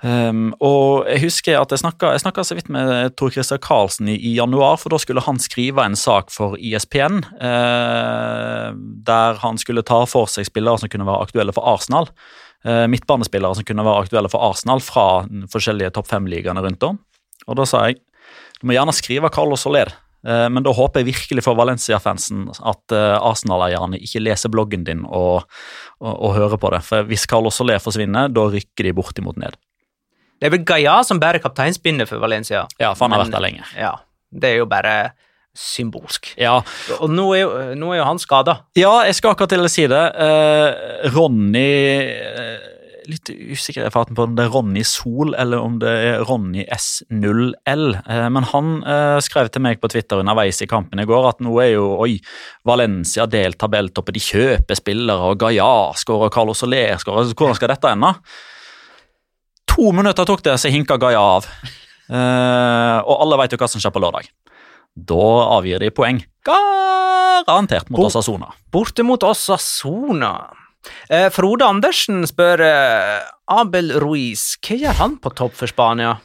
[0.05, 4.35] Um, og jeg husker at jeg snakka, så vidt med Tor Christer Karlsen i, i,
[4.37, 8.69] januar, for da skulle han skrive en sak for ISPN uh,
[9.07, 12.11] der han skulle ta for seg spillere som kunne være aktuelle for Arsenal.
[12.61, 17.01] Uh, midtbanespillere som kunne være aktuelle for Arsenal fra forskjellige topp fem-ligaene rundt om.
[17.47, 18.03] Og da sa jeg
[18.57, 19.89] du må gjerne skrive Carlos Soler,
[20.25, 25.05] uh, men da håper jeg virkelig for Valencia-fansen at eh, Arsenal-eierne ikke leser bloggen din
[25.05, 25.45] og,
[26.01, 26.81] og, og hører på det.
[26.85, 29.57] For hvis Carlos Soler forsvinner, da rykker de bortimot ned.
[30.37, 32.65] Det er vel Gaia som bærer kapteinspinnet for Valencia.
[32.79, 33.63] Ja, for han har Men- vært der lenge.
[33.77, 33.95] Ja.
[34.31, 35.11] Det er jo bare
[35.57, 36.33] symbolsk.
[36.37, 36.59] Ja,
[37.01, 38.59] Og nå er jo, nå er jo han skada.
[38.77, 40.03] Ja, jeg skal akkurat til å si det.
[40.15, 41.69] Eh, Ronny
[42.05, 42.73] eh,
[43.07, 46.65] Litt usikker i farten på om det er Ronny Sol eller om det er Ronny
[46.75, 47.95] S0L.
[48.03, 51.39] Eh, men han eh, skrev til meg på Twitter underveis i kampen i går at
[51.39, 52.17] nå er jo oi,
[52.67, 57.31] Valencia delt tabelltoppen, de kjøper spillere, og Gaia skårer, Carlos Soler skårer.
[57.31, 58.11] Hvordan skal dette ende?
[59.77, 61.45] To minutter tok det, så hinka Gaia av.
[62.09, 64.29] Uh, og alle vet jo hva som skjer på lørdag.
[64.97, 65.25] Da
[65.59, 66.23] avgir de poeng.
[66.47, 68.49] Garantert mot Bo- Osasona.
[68.73, 70.31] Borte mot Osasona.
[71.11, 76.15] Eh, Frode Andersen spør eh, Abel Ruiz, hva gjør han på topp for Spania?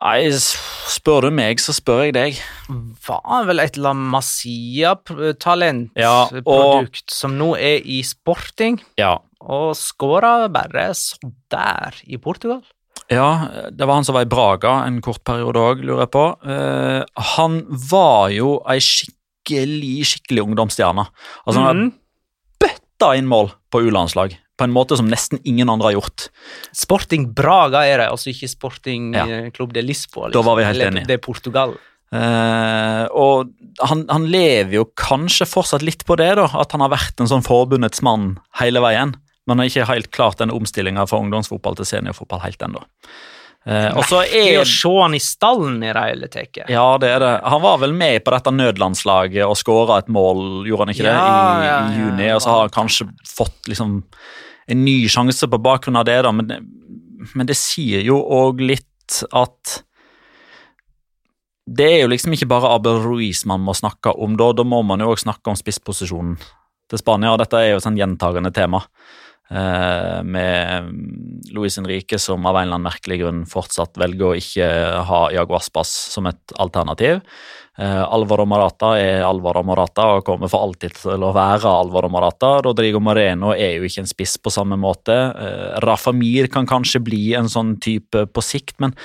[0.00, 2.38] Nei, spør du meg, så spør jeg deg.
[3.04, 9.18] Var vel et La Masia-talent, Ja, og- som nå er i sporting, Ja.
[9.42, 12.62] og skåra bare sånn der i Portugal.
[13.10, 16.36] ja, det var han som var i Braga en kort periode òg, lurer jeg på.
[16.46, 17.04] Uh,
[17.36, 21.08] han var jo ei skikkelig, skikkelig ungdomsstjerne.
[21.46, 21.92] Altså, han har Mhm.
[22.60, 26.28] bøtta inn mål på U-landslag på en måte som nesten ingen andre har gjort.
[26.76, 29.24] Sporting Braga er det, altså ikke Sporting Ja.
[29.56, 30.28] Klubb Club de Lisboa.
[30.28, 30.42] liksom.
[30.42, 31.06] Da var vi helt enige.
[31.06, 31.76] Det er Portugal.
[32.10, 33.52] Uh, og
[33.86, 37.30] han, han lever jo kanskje fortsatt litt på det, da, at han har vært en
[37.30, 39.14] sånn forbundets mann hele veien.
[39.46, 42.82] Men har ikke helt klart den omstillinga fra ungdomsfotball til seniorfotball helt ennå.
[43.68, 46.62] Uh, og så er å se han i stallen i det hele tatt.
[46.72, 47.32] Ja, det er det.
[47.52, 51.14] Han var vel med på dette nødlandslaget og skåra et mål, gjorde han ikke det,
[51.14, 51.98] Ja, i, ja, i ja.
[52.00, 52.30] juni?
[52.34, 54.00] Og så har han kanskje fått liksom
[54.70, 56.32] en ny sjanse på bakgrunn av det, da.
[56.34, 56.52] Men
[57.34, 59.80] men det sier jo òg litt at
[61.70, 64.80] det er jo liksom ikke bare Abel Ruiz man må snakke om da, da må
[64.86, 66.38] man jo òg snakke om spissposisjonen
[66.90, 68.80] til Spania, og dette er jo et sånn gjentagende tema.
[69.50, 70.88] Eh, med
[71.54, 74.66] Luis Henrique som av en eller annen merkelig grunn fortsatt velger å ikke
[75.06, 77.20] ha Iago Aspas som et alternativ.
[77.78, 82.56] Eh, Alvaro Marata er Alvaro Marata og kommer for alltid til å være Alvaro Marata.
[82.66, 85.14] Rodrigo Moreno er jo ikke en spiss på samme måte.
[85.14, 88.96] Eh, Rafa Mir kan kanskje bli en sånn type på sikt, men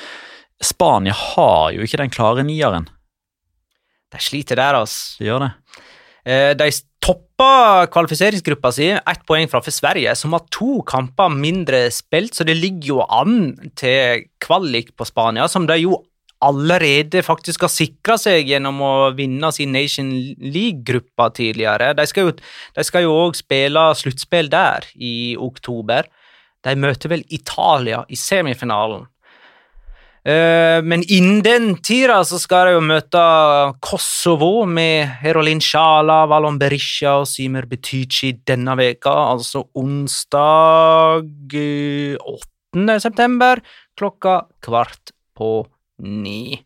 [0.63, 2.89] Spania har jo ikke den klare nieren.
[4.11, 5.19] De sliter der, altså.
[5.19, 5.51] De gjør det.
[6.25, 6.69] Eh, De
[7.05, 12.47] toppa kvalifiseringsgruppa si, ett poeng fra for Sverige, som har to kamper mindre spilt, så
[12.47, 15.99] det ligger jo an til kvalik på Spania, som de jo
[16.45, 21.93] allerede faktisk har sikra seg gjennom å vinne sin Nation League-gruppa tidligere.
[21.97, 26.07] De skal jo òg spille sluttspill der i oktober.
[26.65, 29.05] De møter vel Italia i semifinalen.
[30.25, 33.21] Eh, men innen den tida så skal de jo møte
[33.85, 42.97] Kosovo med Herolin Sjala, Valon Berisha og Symer Betyci denne veka, altså onsdag eh, 8.
[43.05, 43.61] september
[43.93, 45.51] klokka kvart på
[46.03, 46.59] ni.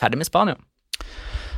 [0.00, 0.56] Ferdig med Spania.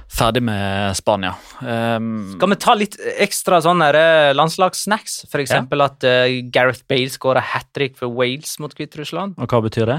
[0.09, 1.35] Ferdig med Spania.
[1.61, 3.91] Um, Skal vi ta litt ekstra sånne
[4.35, 5.21] landslagssnacks?
[5.31, 9.37] For eksempel at uh, Gareth Bale skåra hat trick for Wales mot Hviterussland.
[9.37, 9.99] og hva betyr det?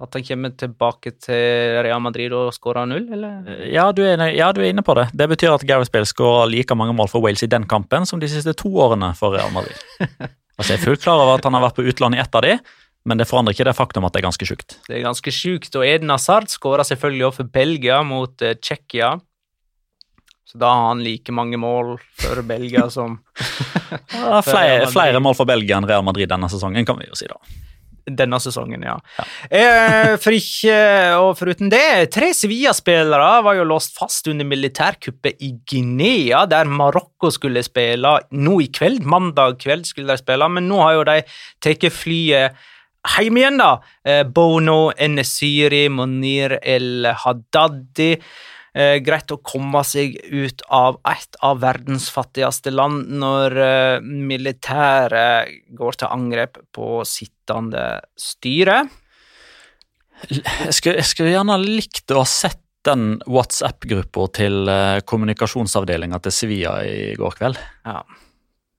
[0.00, 3.50] At han kommer tilbake til Real Madrid og skårer null, eller?
[3.68, 5.10] Ja du, er, ja, du er inne på det.
[5.12, 8.22] Det betyr at Gareth Bale skåra like mange mål for Wales i den kampen som
[8.22, 9.76] de siste to årene for Real Madrid.
[10.56, 12.46] altså, Jeg er fullt klar over at han har vært på utlandet i ett av
[12.46, 12.54] de,
[13.08, 14.76] men det forandrer ikke det faktum at det er ganske sjukt.
[14.88, 15.72] Det er ganske sjukt.
[15.78, 19.14] Og Eden Hazard skåra selvfølgelig også for Belgia mot eh, Tsjekkia.
[20.50, 23.20] Så da har han like mange mål for Belgia som
[24.12, 27.28] Ja, flere, flere mål for Belgia enn Real Madrid denne sesongen, kan vi jo si
[27.30, 27.38] da.
[28.10, 28.96] denne sesongen, ja.
[29.46, 30.76] Eh, for ikke,
[31.22, 37.30] og foruten det, tre Sevilla-spillere var jo låst fast under militærkuppet i Guinea, der Marokko
[37.32, 39.06] skulle spille nå i kveld.
[39.06, 41.20] Mandag kveld skulle de spille, men nå har jo de
[41.62, 42.58] tatt flyet
[43.16, 43.72] hjem igjen, da.
[44.04, 48.14] Eh, Bono, Enesiri, Monir El Haddadi.
[48.70, 55.50] Eh, greit å komme seg ut av et av verdens fattigste land når eh, militæret
[55.74, 58.84] går til angrep på sittende styre.
[60.30, 66.34] Jeg skulle, jeg skulle gjerne likt å ha sett den WhatsApp-gruppa til eh, kommunikasjonsavdelinga til
[66.34, 67.58] Sevilla i går kveld.
[67.84, 68.04] Ja.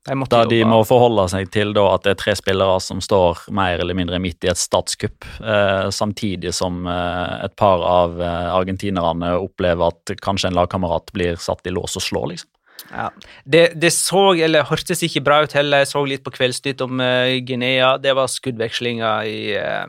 [0.02, 3.84] Da de må forholde seg til da at det er tre spillere som står mer
[3.84, 9.36] eller mindre midt i et statskupp, eh, samtidig som eh, et par av eh, argentinerne
[9.38, 12.50] opplever at kanskje en lagkamerat blir satt i lås og slå, liksom.
[12.90, 13.12] Ja.
[13.46, 15.84] Det, det så, eller hørtes ikke bra ut heller.
[15.84, 17.94] Jeg så litt på Kveldsnytt om eh, Guinea.
[18.02, 19.86] Det var skuddvekslinger i eh,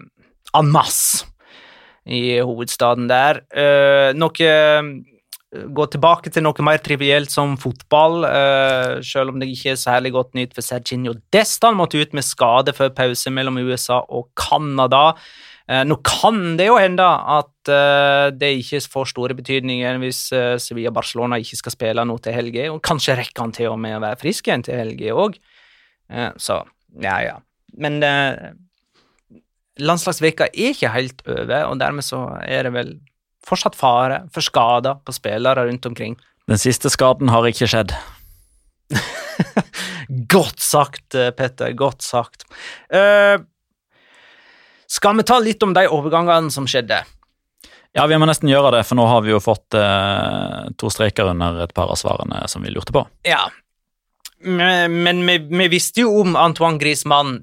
[0.53, 1.25] en masse
[2.05, 3.45] i hovedstaden der.
[3.49, 4.53] Eh, noe
[5.53, 10.15] Gå tilbake til noe mer trivielt som fotball, uh, selv om det ikke er særlig
[10.15, 11.77] godt nytt for Serginio Destan.
[11.77, 15.11] Måtte ut med skade før pause mellom USA og Canada.
[15.69, 20.57] Uh, nå kan det jo hende at uh, det ikke får store betydninger hvis eh,
[20.57, 24.03] Sevilla-Barcelona ikke skal spille nå til helga, og kanskje rekker han til og med å
[24.09, 25.41] være frisk igjen til helga òg.
[26.41, 26.63] så
[27.01, 27.37] ja, ja.
[27.77, 28.01] Men
[29.81, 32.97] landslagsveka er ikke helt over, og dermed så er det vel
[33.47, 36.17] fortsatt fare for skader på spillere rundt omkring.
[36.51, 37.95] Den siste skaden har ikke skjedd.
[40.35, 41.73] godt sagt, eh, Petter.
[41.79, 42.47] Godt sagt.
[42.93, 43.41] Uh,
[44.91, 47.03] skal vi ta litt om de overgangene som skjedde?
[47.93, 51.29] Ja, vi må nesten gjøre det, for nå har vi jo fått uh, to streker
[51.33, 53.05] under et par av svarene som vi lurte på.
[53.29, 53.45] Ja,
[54.43, 57.43] men vi, vi visste jo om Antoine Griezmann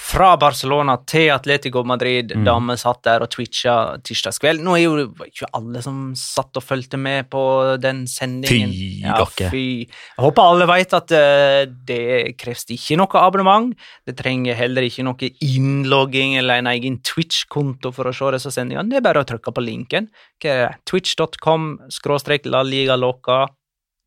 [0.00, 2.44] fra Barcelona til Atletico Madrid mm.
[2.46, 3.74] da vi satt der og twitcha
[4.06, 4.62] tirsdagskveld.
[4.64, 7.42] Nå er jo ikke alle som satt og fulgte med på
[7.82, 8.72] den sendingen.
[8.72, 9.18] Fy, ja,
[9.52, 9.64] fy.
[9.84, 12.00] Jeg håper alle vet at uh, det
[12.40, 13.76] kreves ikke noe abonnement.
[14.08, 18.88] Det trenger heller ikke noe innlogging eller en egen Twitch-konto for å se disse sendingene.
[18.90, 20.08] Det er bare å trykke på linken.
[20.40, 23.44] Twitch.com skråstrek la liga loca.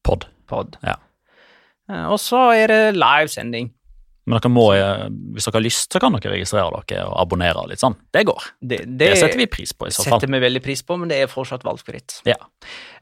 [0.03, 0.27] Pod.
[0.49, 0.75] Pod.
[0.81, 0.97] Ja.
[1.85, 3.69] Uh, og så er det livesending.
[4.23, 4.65] Men dere må,
[5.35, 7.65] hvis dere har lyst, så kan dere registrere dere og abonnere.
[7.67, 7.95] litt sånn.
[8.13, 8.45] Det går.
[8.61, 9.89] Det, det, det setter vi pris på.
[9.89, 10.15] i så fall.
[10.15, 12.21] setter vi veldig pris på, men det er fortsatt valgfritt.
[12.29, 12.37] Ja.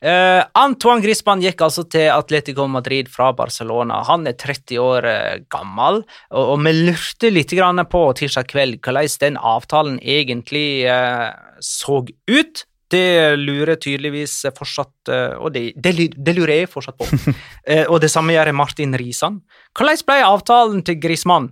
[0.01, 4.01] Uh, Antoine Griezmann gikk altså til Atletico Madrid fra Barcelona.
[4.09, 6.01] Han er 30 år uh, gammel,
[6.33, 7.53] og, og, vi lurte litt
[7.91, 11.29] på tirsdag kveld hvordan den avtalen egentlig uh,
[11.61, 12.65] så ut.
[12.91, 17.07] Det lurer tydeligvis fortsatt Og det, det, det lurer jeg fortsatt på.
[17.91, 19.39] og det samme gjør Martin Risan.
[19.77, 21.51] Hvordan ble avtalen til Grismann?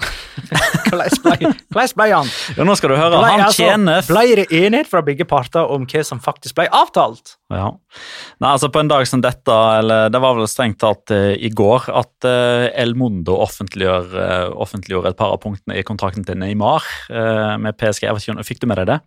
[0.90, 2.28] hvordan, ble, han?
[2.56, 3.18] Ja, nå skal du høre.
[3.18, 6.66] Blei, han altså, tjener Ble det enighet fra begge parter om hva som faktisk ble
[6.74, 7.36] avtalt?
[7.52, 7.70] Ja.
[8.40, 11.52] Nei, altså På en dag som dette, eller det var vel strengt tatt uh, i
[11.52, 16.38] går, at uh, El Mundo offentliggjør, uh, offentliggjorde et par av punktene i kontrakten til
[16.40, 16.86] Neymar
[17.60, 18.06] med PSG.
[18.06, 19.00] Jeg vet ikke, Fikk du med deg det?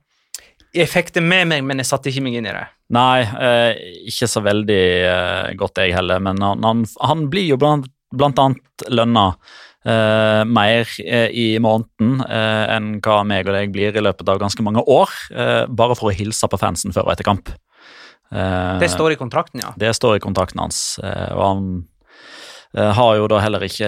[0.73, 2.65] Jeg fikk det med meg, men jeg satte ikke meg inn i det.
[2.93, 7.59] Nei, eh, ikke så veldig eh, godt jeg heller, men han, han, han blir jo
[7.61, 9.27] blant, blant annet lønna
[9.85, 14.41] eh, mer eh, i måneden eh, enn hva meg og deg blir i løpet av
[14.41, 17.53] ganske mange år, eh, bare for å hilse på fansen før og etter kamp.
[18.33, 19.75] det står i kontrakten, ja.
[19.77, 21.67] Det står i kontrakten hans, og han
[22.73, 23.87] har jo da heller ikke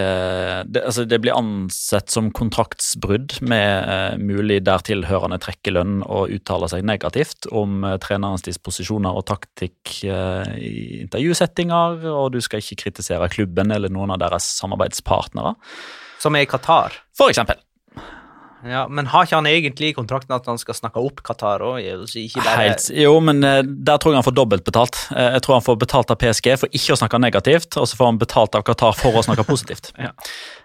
[0.69, 6.85] det, altså det blir ansett som kontraktsbrudd med uh, mulig dertilhørende trekkelønn og uttaler seg
[6.85, 13.89] negativt om trenerens disposisjoner og taktikk i intervjusettinger, og du skal ikke kritisere klubben eller
[13.89, 15.55] noen av deres samarbeidspartnere.
[16.21, 16.93] Som er i Qatar?
[17.17, 17.64] For eksempel.
[18.65, 21.77] Ja, Men har ikke han egentlig i kontrakten at han skal snakke opp Qatar òg?
[21.77, 24.97] Helt, jo, men eh, der tror jeg han får dobbelt betalt.
[25.13, 27.99] Eh, jeg tror han får betalt av PSG for ikke å snakke negativt, og så
[27.99, 29.93] får han betalt av Qatar for å snakke positivt.
[30.01, 30.13] ja.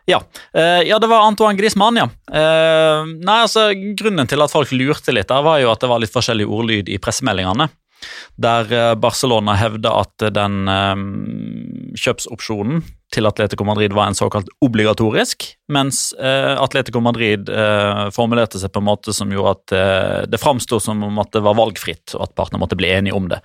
[0.09, 0.23] Ja.
[0.57, 0.97] Eh, ja.
[0.99, 2.09] det var Antoine Griezmann, ja.
[2.33, 3.69] Nei, altså,
[4.01, 6.91] Grunnen til at folk lurte litt, der var jo at det var litt forskjellig ordlyd
[6.91, 7.69] i pressemeldingene
[8.41, 11.05] der eh, Barcelona hevder at den um,
[11.99, 17.49] kjøpsopsjonen til Atletico Madrid var en såkalt obligatorisk, mens Atletico Madrid
[18.15, 21.57] formulerte seg på en måte som gjorde at det framsto som om at det var
[21.59, 23.41] valgfritt, og at partene måtte bli enige om det.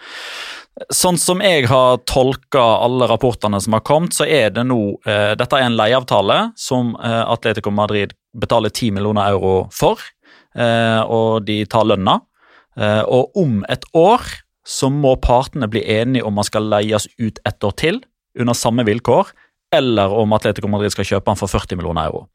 [0.93, 5.57] Sånn som jeg har tolka alle rapportene som har kommet, så er det nå Dette
[5.57, 9.97] er en leieavtale som Atletico Madrid betaler 10 millioner euro for,
[10.53, 12.19] og de tar lønna.
[13.07, 14.25] Og om et år
[14.67, 18.01] så må partene bli enige om man skal leies ut ett år til
[18.39, 19.29] under samme vilkår,
[19.75, 22.25] eller om Atletico Madrid skal kjøpe han for 40 millioner euro.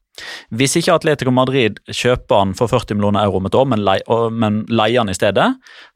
[0.51, 3.97] Hvis ikke Atletico Madrid kjøper han for 40 millioner euro om et år, men, lei,
[4.31, 5.47] men leier han i stedet,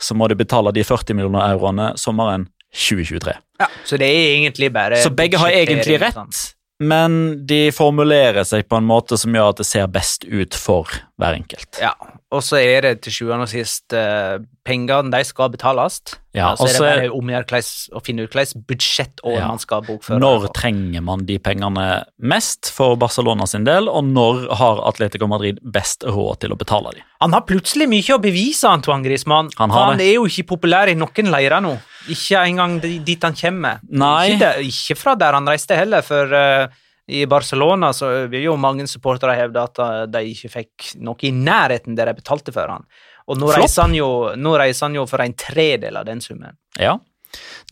[0.02, 3.36] så må de betale de 40 millioner euroene sommeren 2023.
[3.60, 6.42] Ja, Så det er egentlig bare Så begge har egentlig rett,
[6.84, 10.92] men de formulerer seg på en måte som gjør at det ser best ut for
[11.20, 11.80] hver enkelt.
[11.80, 11.94] Ja,
[12.36, 16.02] og så er det til sjuende og sist uh, pengene de skal betales.
[16.36, 20.20] Ja, så er det bare om å finne ut hvilket budsjettår ja, man skal bokføre.
[20.20, 21.86] Når trenger man de pengene
[22.20, 26.98] mest for Barcelona sin del, og når har Atletico Madrid best råd til å betale
[26.98, 27.08] dem?
[27.24, 29.54] Han har plutselig mye å bevise, Antoine Griezmann.
[29.62, 31.78] Han, han er jo ikke populær i noen leirer nå.
[32.12, 33.80] Ikke engang dit han kommer.
[33.88, 36.68] Ikke, der, ikke, fra der han reiste heller, for uh,
[37.08, 41.34] i Barcelona så vil jo mange supportere hevde at eh, de ikke fikk noe i
[41.34, 42.88] nærheten der de betalte for han.
[43.30, 46.58] Og nå reiser han, jo, nå reiser han jo for en tredel av den summen.
[46.82, 46.98] Ja.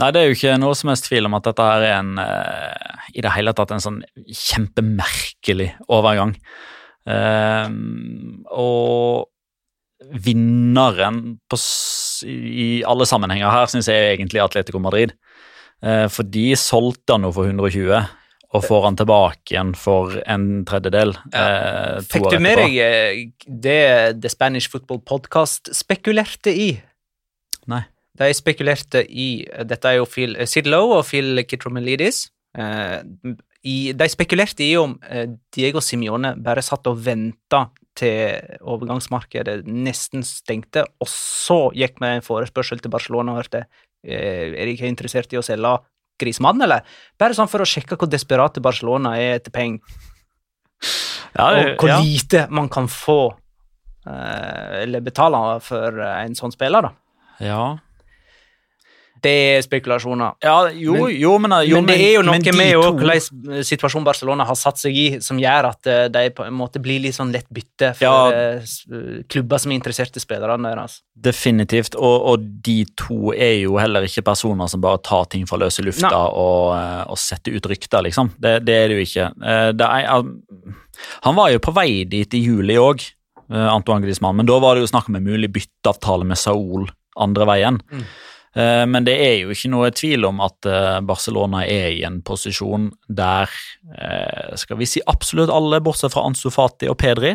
[0.01, 3.03] Nei, det er jo ikke noe som helst tvil om at dette er en uh,
[3.13, 6.33] i det hele tatt en sånn kjempemerkelig overgang.
[7.05, 7.69] Uh,
[8.49, 9.29] og
[10.25, 11.59] vinneren på,
[12.27, 15.13] i alle sammenhenger her syns jeg egentlig Atletico Madrid.
[15.85, 17.93] Uh, for de solgte han jo for 120
[18.53, 21.15] og får han tilbake igjen for en tredjedel.
[21.33, 23.79] Eh, to Fikk du med deg eh, det
[24.21, 26.69] The Spanish Football Podcast spekulerte i?
[27.71, 27.83] Nei.
[28.13, 32.27] De spekulerte i Dette er jo Phil eh, Sid Lowe og Phil Kitromelidis.
[32.53, 33.01] Eh,
[33.63, 37.65] de spekulerte i om eh, Diego Simione bare satt og venta
[37.97, 43.65] til overgangsmarkedet nesten stengte, og så gikk med en forespørsel til Barcelona og hørte
[44.05, 45.77] eh, er de ikke interessert i å selge
[46.23, 46.83] Grismann, eller?
[47.19, 49.79] Bare sånn for å sjekke hvor desperate Barcelona er etter penger
[51.33, 52.01] Ja, og hvor ja.
[52.03, 53.19] lite man kan få
[54.07, 56.93] eh, eller betale for en sånn spiller, da.
[57.43, 57.63] ja.
[59.23, 60.33] Det er spekulasjoner.
[60.43, 64.03] ja jo, Men- jo, men, jo, men det er jo noe med to- hvordan situasjonen
[64.05, 67.15] Barcelona har satt seg i, som gjør at eh, de på en måte blir litt
[67.15, 68.51] sånn lett bytte for Ja.
[68.59, 70.99] eh, klubber som er interessert i spillerne deres.
[71.15, 75.57] Definitivt, og, og de to er jo heller ikke personer som bare tar ting fra
[75.57, 76.29] løse lufta Nei.
[76.43, 78.31] og, eh, og setter ut rykter, liksom.
[78.39, 79.29] Det, det er det jo ikke.
[79.43, 80.23] Eh, Det er,
[81.23, 83.01] han var jo på vei dit i juli òg,
[83.53, 86.87] Antoine Griezmann, men da var det jo snakk om en mulig bytteavtale med Saul
[87.19, 87.75] andre veien.
[87.91, 88.05] Mm.
[88.55, 92.21] Eh, Men det er jo ikke noe tvil om at eh, Barcelona er i en
[92.25, 93.49] posisjon der
[93.97, 97.33] eh, skal vi si absolutt alle, bortsett fra Ansu Fati og Pedri,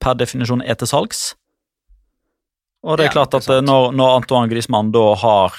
[0.00, 1.32] per definisjon er til salgs.
[2.84, 5.56] Og det er klart at når, når Antoine Griezmann da har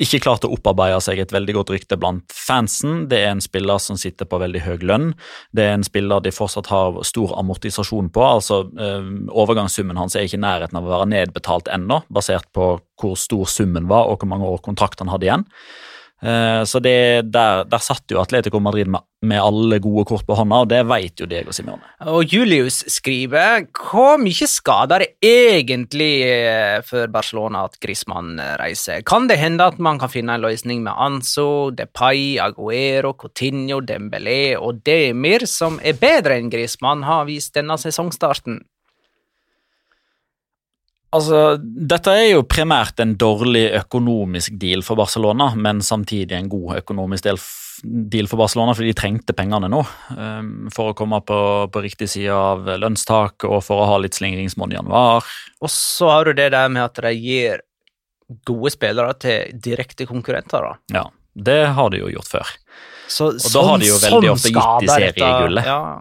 [0.00, 3.80] ikke klart å opparbeide seg et veldig godt rykte blant fansen, det er en spiller
[3.82, 5.10] som sitter på veldig høy lønn,
[5.52, 10.24] det er en spiller de fortsatt har stor amortisasjon på, altså eh, overgangssummen hans er
[10.24, 14.22] ikke i nærheten av å være nedbetalt ennå, basert på hvor stor summen var og
[14.22, 15.46] hvor mange år kontrakt han hadde igjen.
[16.22, 20.36] Eh, så det, der, der satt jo Atletico Madrid med, med alle gode kort på
[20.38, 21.82] hånda, og det vet jo Diego Simone.
[22.12, 29.02] Og Julius skriver hvor mye skader det egentlig eh, for Barcelona at Griezmann eh, reiser?
[29.06, 34.54] Kan det hende at man kan finne en løsning med Anso, Depay, Aguero, Coutinho, Dembélé
[34.58, 38.62] og Demir, som er bedre enn Griezmann har vist denne sesongstarten?
[41.12, 46.78] Altså, dette er jo primært en dårlig økonomisk deal for Barcelona, men samtidig en god
[46.80, 47.26] økonomisk
[47.82, 49.80] deal for Barcelona, fordi de trengte pengene nå
[50.16, 51.38] um, for å komme på,
[51.74, 55.26] på riktig side av lønnstak og for å ha litt slingringsmonn i januar.
[55.60, 57.60] Og så har du det der med at de gir
[58.48, 60.64] gode spillere til direkte konkurrenter.
[60.64, 61.00] da.
[61.02, 61.04] Ja,
[61.34, 62.54] det har de jo gjort før.
[63.12, 65.68] Så, Og da har de jo veldig ofte gitt de dette- seriegullet.
[65.68, 66.00] Ja,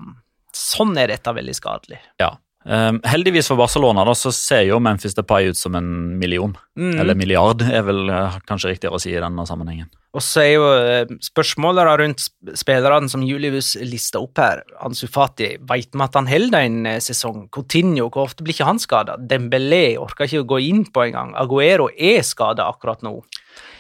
[0.56, 2.00] sånn er dette veldig skadelig.
[2.22, 2.30] Ja.
[2.64, 7.00] Um, heldigvis for Barcelona da, så ser jo Memphis Depay ut som en million, Mm.
[7.02, 9.90] eller milliard er vel eh, kanskje riktigere å si i denne sammenhengen.
[10.14, 14.62] Og så er jo eh, spørsmålet da rundt sp- spillerne som Julius lista opp her.
[14.86, 17.48] Ansu Fati, veit vi at han holder en eh, sesong?
[17.52, 19.18] Coutinho, hvor ofte blir ikke han skada?
[19.18, 21.34] Dembélé orker ikke å gå inn på engang.
[21.42, 23.18] Aguero er skada akkurat nå.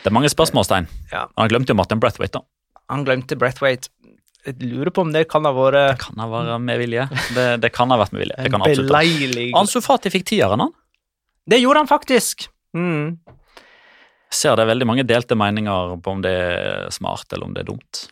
[0.02, 0.90] Det er mange spørsmålstegn.
[1.14, 1.28] Ja.
[1.38, 2.48] Han glemte jo Martin Brathwaite, da.
[2.92, 3.88] Han glemte Breathwaite.
[4.48, 7.04] Jeg lurer på om det kan ha vært Det Kan ha vært med vilje.
[7.36, 8.38] Det, det kan ha vært med vilje.
[8.40, 10.74] Det kan absolutt beleilig Ansu Fati fikk tieren, han.
[11.52, 12.48] Det gjorde han faktisk.
[12.78, 13.20] Mm.
[14.32, 17.56] Jeg ser det er veldig mange delte meninger på om det er smart eller om
[17.56, 18.06] det er dumt.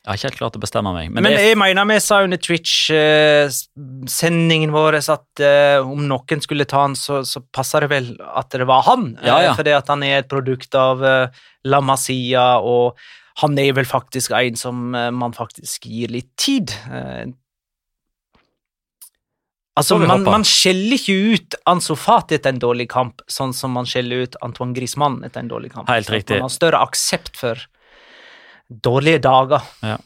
[0.00, 1.10] Jeg har ikke helt klart å bestemme meg.
[1.12, 6.80] Men, Men, jeg mener vi sa under Twitch-sendingen vår at eh, om noen skulle ta
[6.86, 9.20] han, så, så passer det vel at det var han.
[9.20, 9.50] Ja, ja.
[9.50, 11.28] Eh, fordi at han er et produkt av eh,
[11.68, 12.96] La Masia, og
[13.38, 16.72] han er vel faktisk en som eh, man faktisk gir litt tid.
[16.90, 17.30] Eh,
[19.78, 23.88] altså, man, man skjeller ikke ut Ansu Fati etter en dårlig kamp, sånn som man
[23.88, 25.88] skjeller ut Antoine Griezmann etter en dårlig kamp.
[25.90, 26.40] Helt riktig.
[26.40, 27.62] Man har større aksept for
[28.70, 29.64] dårlige dager.
[29.82, 29.96] Ja.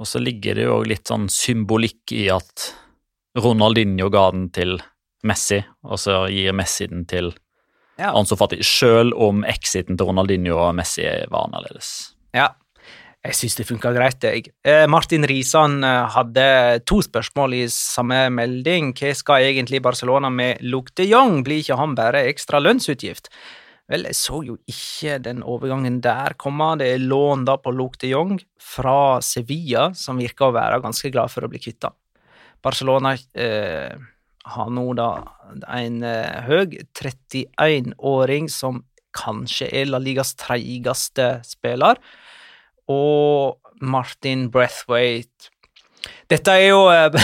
[0.00, 2.70] og så ligger det jo litt sånn symbolikk i at
[3.38, 4.78] Ronaldinho ga den til
[5.26, 7.34] Messi, og så gir Messi den til
[8.00, 8.14] Ja.
[8.16, 12.14] Ansu Fati, selv om exiten til Ronaldinho og Messi var annerledes.
[12.32, 12.46] Ja,
[13.20, 14.48] jeg syns det funka greit, jeg.
[14.64, 16.44] Eh, Martin Risan eh, hadde
[16.88, 18.94] to spørsmål i samme melding.
[18.96, 21.42] Hva skal egentlig Barcelona med Luke de Jong?
[21.44, 23.28] Blir ikke han bare ekstra lønnsutgift?
[23.90, 26.72] Vel, jeg så jo ikke den overgangen der komme.
[26.80, 31.12] Det er lån da på Luke de Jong fra Sevilla, som virker å være ganske
[31.12, 31.92] glad for å bli kvitta.
[32.64, 34.00] Barcelona eh,
[34.54, 35.10] har nå da
[35.76, 38.80] en eh, høy 31-åring som
[39.16, 41.98] kanskje er La Ligas treigeste spiller,
[42.90, 45.50] og Martin Breathwaite
[46.30, 47.16] Dette er jo eh,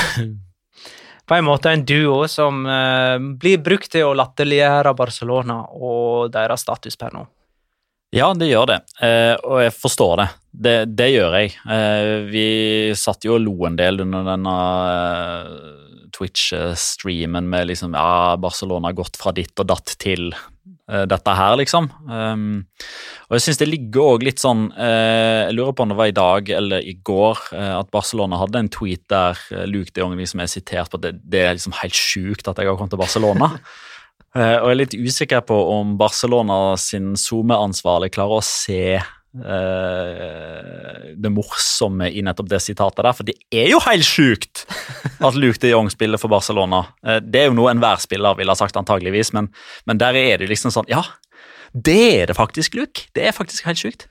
[1.28, 6.66] på en måte en duo som eh, blir brukt til å latterliggjøre Barcelona og deres
[6.66, 7.24] status per nå.
[8.14, 10.28] Ja, det gjør det, eh, og jeg forstår det.
[10.56, 11.50] Det, det gjør jeg.
[12.30, 12.46] Vi
[12.96, 14.54] satt jo og lo en del under denne
[16.16, 20.30] Twitch-streamen med liksom ja, Barcelona har gått fra ditt og datt til
[20.86, 21.88] dette her, liksom.
[22.06, 22.62] Um,
[23.26, 26.10] og jeg syns det ligger òg litt sånn uh, Jeg lurer på om det var
[26.10, 30.04] i dag eller i går uh, at Barcelona hadde en tweet der eh, Luke de
[30.04, 32.78] Jong liksom er sitert på at det, det er liksom helt sjukt at jeg har
[32.78, 33.50] kommet til Barcelona.
[34.36, 39.12] uh, og jeg er litt usikker på om Barcelona sin SoMe-ansvarlig klarer å se eh,
[41.16, 44.64] det morsomme i nettopp det sitatet der, for det er jo helt sjukt
[45.24, 46.86] at Luke de Jong spiller for Barcelona.
[47.06, 49.50] Eh, det er jo noe enhver spiller ville ha sagt antageligvis, men,
[49.88, 51.04] men der er det liksom sånn Ja,
[51.72, 53.08] det er det faktisk, Luke.
[53.16, 54.06] Det er faktisk helt sjukt.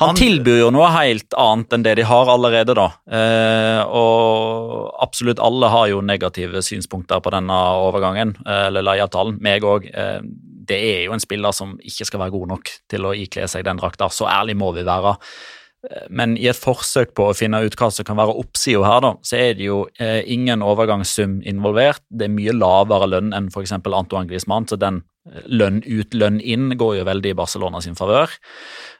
[0.00, 2.86] Han tilbyr jo noe helt annet enn det de har allerede, da.
[3.04, 9.36] Eh, og absolutt alle har jo negative synspunkter på denne overgangen, eh, eller leieavtalen.
[9.44, 9.90] Meg òg.
[10.70, 13.66] Det er jo en spiller som ikke skal være god nok til å ikle seg
[13.66, 14.10] den drakta.
[14.14, 15.16] Så ærlig må vi være.
[16.12, 19.14] Men i et forsøk på å finne ut hva som kan være oppsida her, da,
[19.24, 22.02] så er det jo eh, ingen overgangssum involvert.
[22.12, 23.72] Det er mye lavere lønn enn f.eks.
[23.80, 25.00] Antoine Griezmann, så den
[25.46, 28.32] lønn ut, lønn inn går jo veldig i Barcelona sin favør.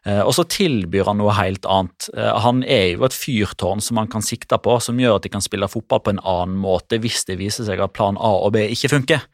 [0.07, 2.09] Eh, og så tilbyr han noe helt annet.
[2.14, 5.33] Eh, han er jo et fyrtårn som man kan sikte på, som gjør at de
[5.33, 8.55] kan spille fotball på en annen måte hvis det viser seg at plan A og
[8.57, 9.24] B ikke funker.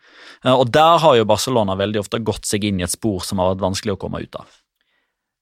[0.44, 3.42] Eh, og der har jo Barcelona veldig ofte gått seg inn i et spor som
[3.42, 4.62] har vært vanskelig å komme ut av.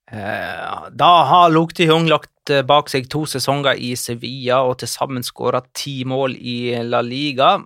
[0.04, 5.62] Da har Lukti de lagt bak seg to sesonger i Sevilla og til sammen skåra
[5.74, 7.56] ti mål i La Liga.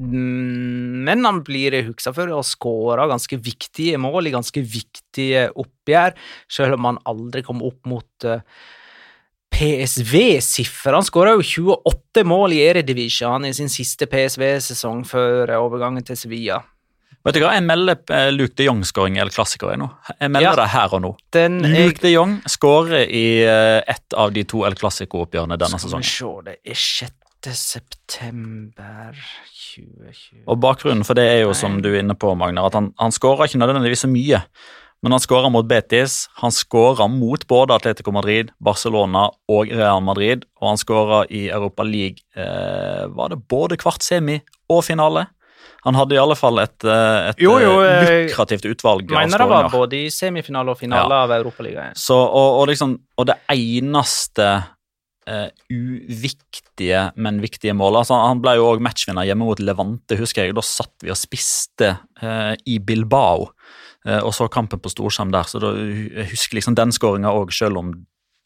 [0.00, 6.14] Mm, Men han blir huska for å skåre ganske viktige mål i ganske viktige oppgjør,
[6.48, 8.40] selv om han aldri kom opp mot eh,
[9.52, 10.94] PSV-siffer.
[10.96, 16.60] Han skåra jo 28 mål i Eredivisjon i sin siste PSV-sesong før overgangen til Sevilla.
[17.20, 19.90] Vet du hva, Jeg melder eh, Luke de Jong-skåring i El Clásico jeg nå.
[20.16, 20.56] Jeg melder Ja.
[20.62, 21.10] det her og nå.
[21.36, 26.00] Den Luke de Jong skårer i eh, ett av de to El Clásico-oppgjørene denne Skal
[26.00, 26.08] vi sesongen.
[26.08, 27.12] se, det er 6.
[27.60, 29.20] september
[29.70, 32.92] 2020 Og Bakgrunnen for det er jo, som du er inne på, Magnar, at han,
[33.00, 34.42] han skårer ikke nødvendigvis så mye.
[35.00, 40.44] Men han skårer mot Betis, han skårer mot både Atletico Madrid, Barcelona og Real Madrid,
[40.60, 44.36] og han skårer i Europa League eh, var det både kvart semi
[44.68, 45.30] og finale.
[45.86, 49.40] Han hadde i alle fall et, eh, et Jo, jo, eh, eh, lukrativt utvalg Mener
[49.40, 51.96] det var både i semifinale og finale av Europaligaen.
[51.96, 54.50] Så, og, og, liksom, og det eneste
[55.30, 58.00] eh, uviktige, men viktige mål.
[58.02, 60.56] altså, Han ble jo òg matchvinner hjemme mot Levante, husker jeg.
[60.58, 63.50] Da satt vi og spiste eh, i Bilbao
[64.06, 65.48] eh, og så kampen på storskjerm der.
[65.50, 67.94] Så da, jeg husker liksom den skåringa òg, selv om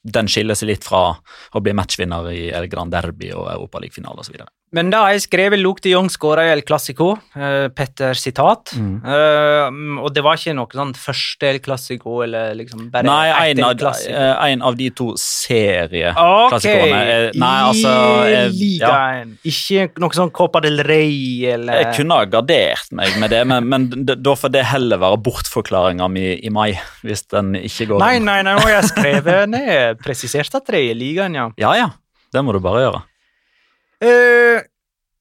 [0.04, 1.14] den skiller seg litt fra
[1.56, 4.36] å bli matchvinner i El Grand Derby og Europaligafinale osv.
[4.74, 8.72] Men da har jeg skrevet Luke de Jong skåra i El Clásico, uh, Petter sitat.
[8.74, 8.96] Mm.
[9.06, 13.62] Uh, og det var ikke noe sånn første El Clásico, eller liksom bare Nei, en
[13.68, 17.30] av, eh, en av de to Ok, serieklassikerne.
[17.30, 17.92] Ok, Nei, altså
[18.24, 18.42] eh, ja.
[18.50, 19.36] ligaen.
[19.46, 23.70] Ikke noe sånn Copa del Rey, eller Jeg kunne ha gardert meg med det, men,
[23.70, 26.72] men da får det heller være bortforklaringa mi i mai,
[27.06, 30.74] hvis den ikke går Nei, nei, nei, nå har jeg skrevet ned, presisert at det
[30.80, 31.46] er i ligaen, ja.
[31.60, 31.88] Ja, ja.
[32.34, 33.00] Det må du bare gjøre.
[34.04, 34.62] Eh,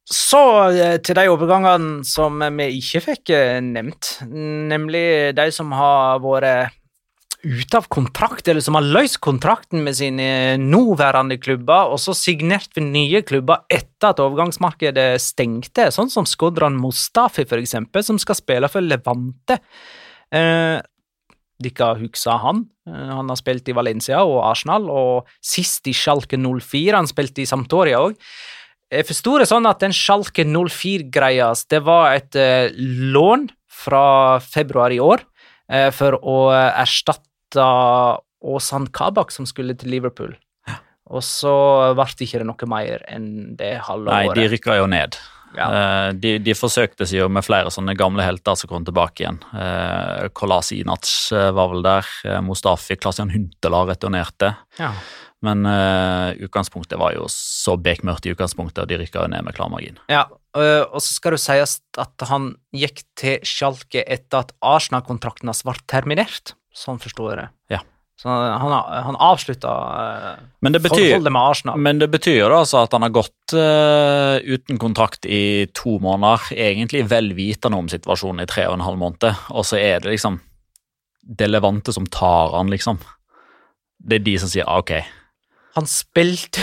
[0.04, 5.06] så eh, til de overgangene som vi ikke fikk eh, nevnt, nemlig
[5.38, 6.80] de som har vært
[7.44, 12.72] ute av kontrakt, eller som har løst kontrakten med sine nåværende klubber, og så signert
[12.72, 18.40] for nye klubber etter at overgangsmarkedet stengte, sånn som Skodran Mustafi, for eksempel, som skal
[18.40, 19.60] spille for Levante.
[20.32, 20.80] Eh,
[21.64, 22.66] Dere husker han.
[22.90, 26.98] Han har spilt i Valencia og Arsenal, og sist i Schalke 04.
[26.98, 28.18] Han spilte i Sampdoria òg.
[28.94, 32.70] Jeg forsto det sånn at den Schalke 04-greia, det var et uh,
[33.14, 37.68] lån fra februar i år uh, for å erstatte
[38.44, 40.36] Åsan Kabak, som skulle til Liverpool.
[41.14, 41.52] Og så
[41.98, 44.52] ble det ikke noe mer enn det halve Nei, de året.
[44.56, 45.18] rykka jo ned.
[45.54, 45.68] Ja.
[45.70, 49.40] Eh, De, de forsøkte seg jo med flere sånne gamle helter som kom tilbake igjen.
[50.34, 52.10] Kolas eh, var vel der.
[52.26, 54.54] eh, Mustafi, Klasian Huntela returnerte.
[54.80, 54.92] Ja.
[55.44, 59.72] Men uh, utgangspunktet var jo så bekmørkt i utgangspunktet, og de rykka ned med klar
[59.72, 60.00] margin.
[60.12, 60.26] Ja,
[60.56, 65.66] øh, og så skal det sies at han gikk til Schalke etter at Arsenal-kontrakten hans
[65.68, 67.50] ble terminert, sånn forstår jeg det.
[67.76, 67.82] Ja.
[68.24, 68.72] Så han,
[69.04, 69.72] han avslutta
[70.64, 71.80] Men det betyr, forholdet med Arsenal.
[71.82, 75.98] men det betyr jo da altså at han har gått uh, uten kontrakt i to
[76.00, 80.06] måneder, egentlig vel vitende om situasjonen i tre og en halv måned, og så er
[80.06, 80.40] det liksom
[81.24, 83.02] det Levante som tar han, liksom.
[84.04, 84.96] Det er de som sier ah, ok.
[85.74, 86.62] Han spilte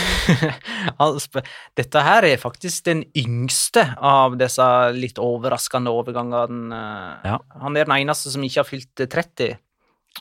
[1.79, 6.83] Dette her er faktisk den yngste av disse litt overraskende overgangene.
[7.27, 7.41] Ja.
[7.63, 9.57] Han er den eneste som ikke har fylt 30.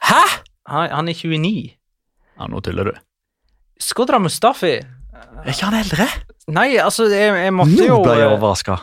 [0.10, 0.24] Hæ?!
[0.70, 1.52] Han, er 29.
[2.38, 2.98] Ja, nå tuller du.
[3.80, 6.06] Skodra Mustafi Er ikke han eldre?
[6.54, 8.78] Nei, altså, jeg, jeg måtte Nå ble jeg øh, overraska.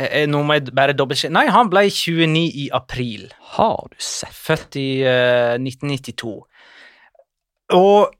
[0.00, 3.28] Eh, Nå må jeg bare dobbeltsjekke Nei, han ble 29 i april.
[3.56, 4.34] Har du sett?
[4.34, 6.34] Født i uh, 1992.
[7.76, 8.10] Og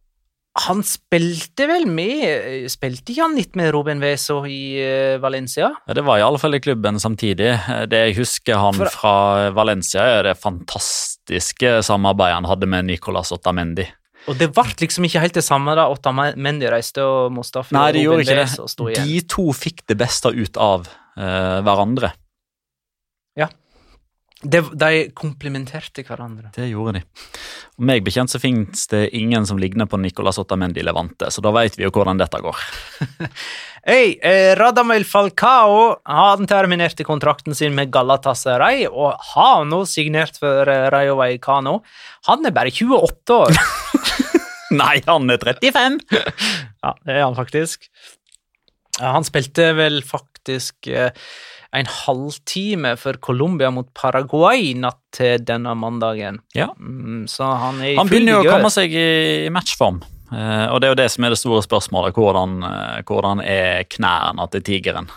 [0.60, 5.70] han spilte vel med Spilte ikke han litt med Robin Veso i eh, Valencia?
[5.86, 7.52] Ja, Det var i alle fall i klubben samtidig.
[7.54, 9.14] Eh, Det jeg husker han For- fra
[9.54, 13.86] Valencia, er det fantastiske samarbeidet han hadde med Nicolas Ottamendi.
[14.28, 18.02] Og det ble liksom ikke helt det samme da Ottamendi reiste og Mustafi Nei, de
[18.04, 19.06] gjorde ikke det.
[19.06, 20.84] De to fikk det beste ut av
[21.16, 22.12] uh, hverandre.
[24.40, 26.48] De, de komplementerte hverandre.
[26.54, 27.02] Det gjorde de.
[27.76, 31.52] Og meg bekjent så finnes det ingen som ligner på Nicolas Ottamendi Levante, så da
[31.52, 32.62] vet vi jo hvordan dette går.
[33.90, 40.68] Hei, eh, Radamel Falcao han terminerte kontrakten sin med Galatasaray og har nå signert for
[40.68, 41.78] eh, Rayo Vallecano.
[42.28, 43.60] Han er bare 28 år.
[44.80, 46.00] Nei, han er 35!
[46.84, 47.90] ja, det er han faktisk.
[49.00, 51.12] Han spilte vel faktisk eh,
[51.72, 56.40] en halvtime for Colombia mot Paraguay natt til denne mandagen.
[56.56, 56.70] Ja.
[56.78, 60.00] Mm, så han er i Han begynner jo å komme seg i matchform.
[60.30, 62.14] Eh, og det er jo det som er det store spørsmålet.
[62.14, 65.10] Hvordan, eh, hvordan er knærne til tigeren?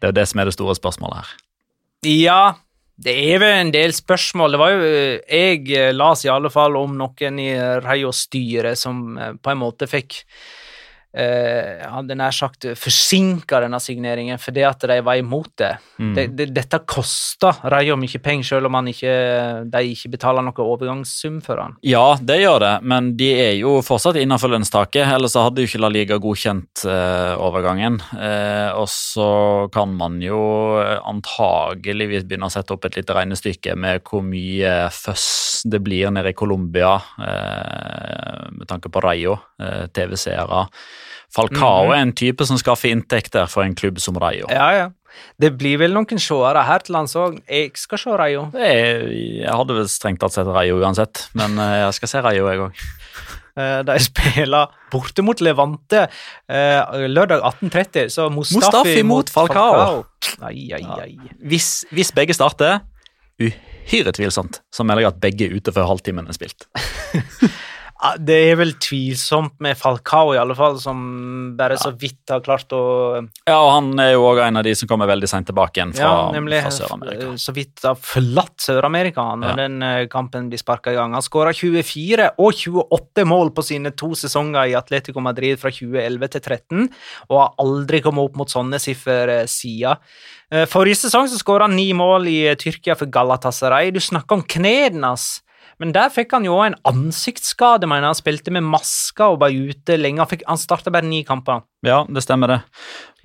[0.00, 1.32] Det er jo det som er det store spørsmålet her.
[2.08, 2.42] Ja,
[3.02, 4.52] det er vel en del spørsmål.
[4.52, 4.80] Det var jo
[5.28, 7.52] Jeg eh, las i alle fall om noen i
[7.84, 10.24] Rayo-styret som på en måte fikk
[11.12, 15.72] eh, hadde nær sagt forsinka denne signeringen fordi at de var imot det.
[15.98, 16.14] Mm.
[16.16, 19.12] det, det dette koster Rayo mye penger, selv om ikke,
[19.70, 21.76] de ikke betaler noen overgangssum for han.
[21.86, 25.06] Ja, det gjør det, men de er jo fortsatt innenfor lønnstaket.
[25.16, 28.00] Ellers hadde jo ikke La Liga godkjent eh, overgangen.
[28.16, 29.28] Eh, og så
[29.74, 30.40] kan man jo
[30.80, 35.28] eh, antageligvis begynne å sette opp et lite regnestykke med hvor mye føss
[35.68, 40.66] det blir nede i Colombia eh, med tanke på Rayo, eh, TV-seere.
[41.32, 41.92] Falcao mm.
[41.92, 44.48] er en type som skaffer inntekter for en klubb som Rayo.
[44.52, 44.90] Ja, ja.
[45.40, 47.38] Det blir vel noen seere her til lands òg.
[47.44, 48.46] Jeg skal se Rayo.
[48.56, 52.66] Jeg hadde vel strengt tatt sett Rayo uansett, men eh, jeg skal se Rayo, jeg
[52.68, 52.82] òg.
[53.52, 56.06] Eh, De spiller borte mot Levante
[56.48, 60.06] eh, lørdag 18.30, så Mustafi, Mustafi mot Falcao.
[60.40, 61.10] Ai, ai, ai.
[61.50, 62.80] Hvis, hvis begge starter,
[63.36, 66.64] uhyre tvilsomt, så melder jeg at begge er ute før halvtimen er spilt.
[68.18, 72.72] Det er vel tvilsomt med Falcao, i alle fall, som bare så vidt har klart
[72.74, 72.80] å
[73.46, 75.92] Ja, og han er jo òg en av de som kommer veldig seint tilbake igjen
[75.94, 77.28] fra, Ja, nemlig fra Sør-Amerika.
[77.38, 79.54] så vidt har forlatt Sør-Amerika når Ja.
[79.54, 81.12] den eh, kampen blir sparka i gang.
[81.14, 86.28] Han skåra 24 og 28 mål på sine to sesonger i Atletico Madrid fra 2011
[86.28, 86.90] til 2013,
[87.30, 89.96] og har aldri kommet opp mot sånne siffer eh, siden.
[90.50, 93.92] Eh, Forrige sesong så skåra han ni mål i Tyrkia for Galatasaray.
[93.92, 95.40] Du snakker om knærne hans.
[95.82, 98.12] Men der fikk han jo en ansiktsskade, mener jeg.
[98.12, 100.22] Han spilte med masker og var ute lenge.
[100.22, 101.64] Han, fikk- han starta bare ni kamper.
[101.82, 102.60] Ja, det stemmer det.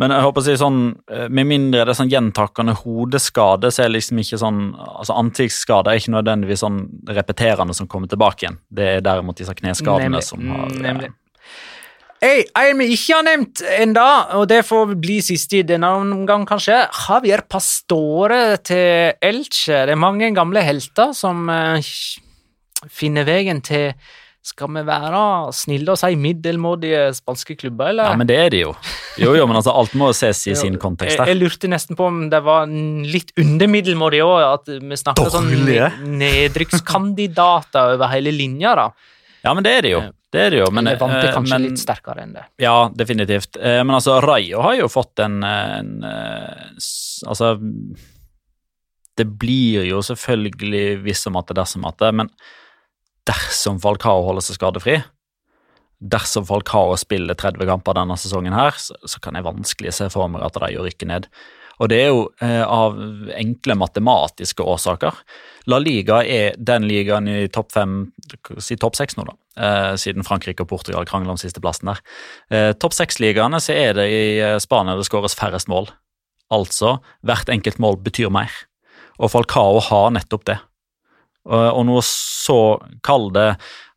[0.01, 0.79] Men jeg håper å si sånn,
[1.13, 5.93] eh, med mindre det er sånn gjentakende hodeskade, så er liksom ikke sånn altså Ansiktsskade
[5.93, 6.81] er ikke nødvendigvis sånn
[7.13, 8.57] repeterende som kommer tilbake igjen.
[8.73, 10.25] Det er derimot disse kneskadene Nemlig.
[10.25, 11.13] som har eh, nemlig.
[12.17, 14.05] Hey, en vi ikke har nevnt enda,
[14.39, 16.79] og det får bli siste i denne omgang, kanskje.
[17.05, 19.83] Javier Pastore til Elche.
[19.85, 21.45] Det er mange gamle helter som
[22.83, 23.93] eh, finner veien til
[24.47, 28.11] Skal vi være snille og si middelmådige spanske klubber, eller?
[28.11, 28.73] Ja, men det er de jo.
[29.19, 32.07] Jo, jo, men altså, alt må ses i sin kontekst Jeg, jeg lurte nesten på
[32.07, 35.51] om det var litt under middelmådig òg, at vi snakker sånn
[36.21, 38.91] nedrykkskandidater over hele linja, da.
[39.43, 40.05] Ja, men det er de jo.
[40.27, 42.43] Det er det jo, men, vant det kanskje men, litt sterkere enn det.
[42.59, 43.55] Ja, definitivt.
[43.55, 46.65] Eh, Men altså, Rayo har jo fått en, en eh,
[47.27, 47.53] Altså
[49.17, 52.31] Det blir jo selvfølgelig visse om at det dersom at det, men
[53.27, 54.97] dersom Falcao holder seg skadefri
[55.97, 60.29] Dersom Falcao spiller 30 kamper denne sesongen her, så, så kan jeg vanskelig se for
[60.29, 61.25] meg at Rayo rykker ned.
[61.81, 62.97] Og det er jo eh, av
[63.37, 65.17] enkle matematiske årsaker.
[65.69, 67.97] La Liga er den ligaen i topp fem,
[68.63, 72.01] si topp seks nå, da, eh, siden Frankrike og Portugal krangler om sisteplassen der.
[72.49, 75.91] Eh, topp seks-ligaene så er det i eh, Spania det skåres færrest mål.
[76.53, 76.97] Altså,
[77.27, 78.53] hvert enkelt mål betyr mer.
[79.17, 80.59] Og Falcao har nettopp det.
[81.47, 83.49] Og, og noe så, kall det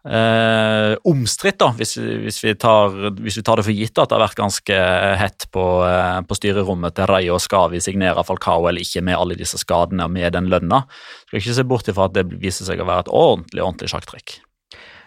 [0.07, 4.24] eh, omstridt, hvis, hvis, vi tar, hvis vi tar det for gitt at det har
[4.24, 4.82] vært ganske
[5.20, 9.38] hett på, eh, på styrerommet til Rayo skal vi signere Falcao eller ikke med alle
[9.38, 10.84] disse skadene og med den lønna.
[11.26, 14.38] Skal ikke se bort ifra at det viser seg å være et ordentlig, ordentlig sjakktrekk.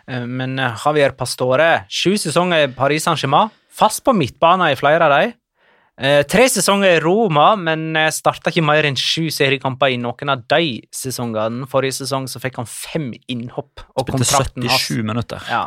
[0.10, 5.08] Eh, Men eh, Javier Pastore, sju sesonger i Paris Saint-Germain, fast på midtbanen i flere
[5.08, 5.38] av dem.
[6.02, 10.32] Eh, tre sesonger i Roma, men eh, starta ikke mer enn sju seriekamper i noen
[10.34, 11.68] av de sesongene.
[11.70, 15.46] Forrige sesong så fikk han fem innhopp, og Spilte kontrakten hans minutter.
[15.52, 15.64] Ja,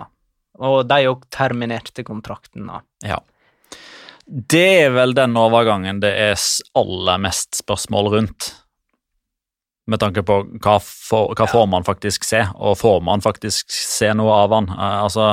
[0.58, 2.66] og de òg terminerte kontrakten.
[2.66, 2.80] da.
[3.06, 3.20] Ja.
[4.26, 6.34] Det er vel den overgangen det er
[6.74, 8.48] aller mest spørsmål rundt.
[9.86, 14.08] Med tanke på hva, får- hva får man faktisk se, og får man faktisk se
[14.18, 14.66] noe av han?
[14.74, 15.28] Eh, altså,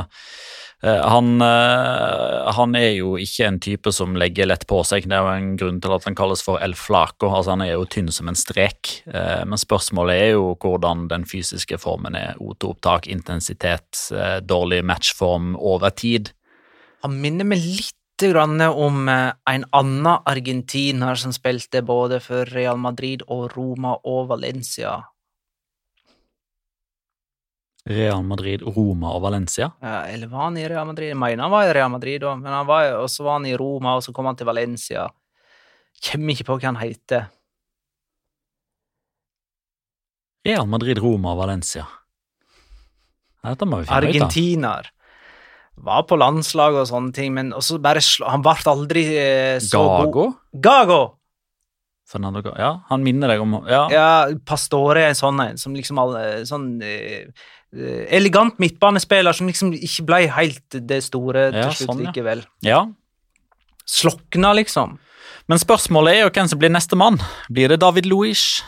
[0.84, 5.08] han, eh, han er jo ikke en type som legger lett på seg.
[5.08, 7.30] Det er jo en grunn til at han kalles for El Flaco.
[7.30, 8.92] Altså, han er jo tynn som en strek.
[9.08, 12.36] Eh, Men spørsmålet er jo hvordan den fysiske formen er.
[12.36, 16.34] O2-opptak, intensitet, eh, dårlig matchform over tid.
[17.04, 23.24] Han minner meg litt om eh, en annen argentiner som spilte både for Real Madrid
[23.28, 25.02] og Roma og Valencia.
[27.90, 29.68] Real Madrid, Roma og Valencia.
[29.84, 31.10] Ja, eller var han i Real Madrid?
[31.12, 33.48] Jeg mener han var i Real Madrid da, men han var, og så var han
[33.50, 35.10] i Roma, og så kom han til Valencia.
[36.04, 37.28] Kommer ikke på hva han heter.
[40.48, 41.86] Real Madrid, Roma og Valencia.
[43.44, 44.08] Dette må vi finne ut.
[44.08, 44.90] Argentiner.
[45.84, 49.04] Var på landslag og sånne ting, men også bare slå han ble aldri
[49.64, 50.36] så så god.
[50.64, 51.02] Gago?
[52.10, 52.42] Fernando.
[52.60, 54.08] Ja, han minner deg om Ja, Ja,
[54.46, 57.30] Pastore er en sånn en, som liksom alle, sånn eh,
[58.14, 62.12] Elegant midtbanespiller som liksom ikke ble helt det store til Ja, slutt sånn, ja.
[62.12, 62.44] likevel.
[62.62, 62.82] ja.
[63.90, 64.98] Slokna, liksom.
[65.52, 67.18] Men spørsmålet er jo hvem som blir neste mann.
[67.52, 68.62] Blir det David Luish?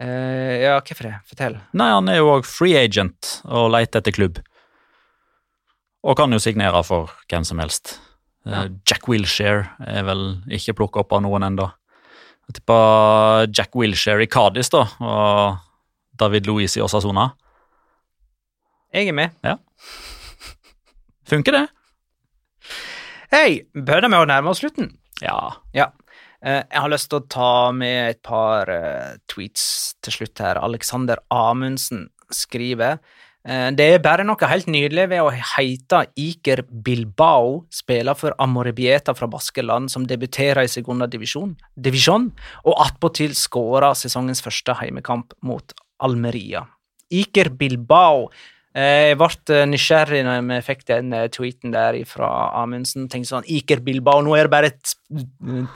[0.00, 1.14] Eh, ja, hvorfor det?
[1.30, 1.56] Fortell.
[1.78, 4.40] Nei, han er jo òg free agent og leter etter klubb.
[6.02, 7.96] Og kan jo signere for hvem som helst.
[8.46, 8.64] Eh, Ja.
[8.88, 11.68] Jack Wilshere er vel ikke plukka opp av noen ennå.
[12.48, 15.58] Jeg tipper Jack Wilshere i Cardis da, og
[16.18, 17.30] David Louise i Osasona.
[18.92, 19.30] Jeg er med.
[21.24, 21.66] Funker det?
[23.32, 24.90] Hei, bør med å nærme oss slutten.
[25.22, 25.54] Ja.
[25.72, 25.86] Ja.
[26.42, 30.58] Eh, jeg har lyst til å ta med et par eh, tweets til slutt her.
[30.60, 32.98] Alexander Amundsen skriver
[33.42, 39.26] Det er bare noe helt nydelig ved å heite Iker Bilbao, spiller for Amorebieta fra
[39.26, 42.28] Baskeland, som debuterer i segunda divisjon, divisjon
[42.62, 45.74] og attpåtil skårer sesongens første heimekamp mot
[46.06, 46.62] Almeria.
[47.10, 52.28] Iker Bilbao Eh, Jeg ble eh, nysgjerrig når vi fikk den eh, tweeten der fra
[52.62, 53.04] Amundsen.
[53.12, 54.94] Tenkte sånn, Iker Bilbao, nå er det bare et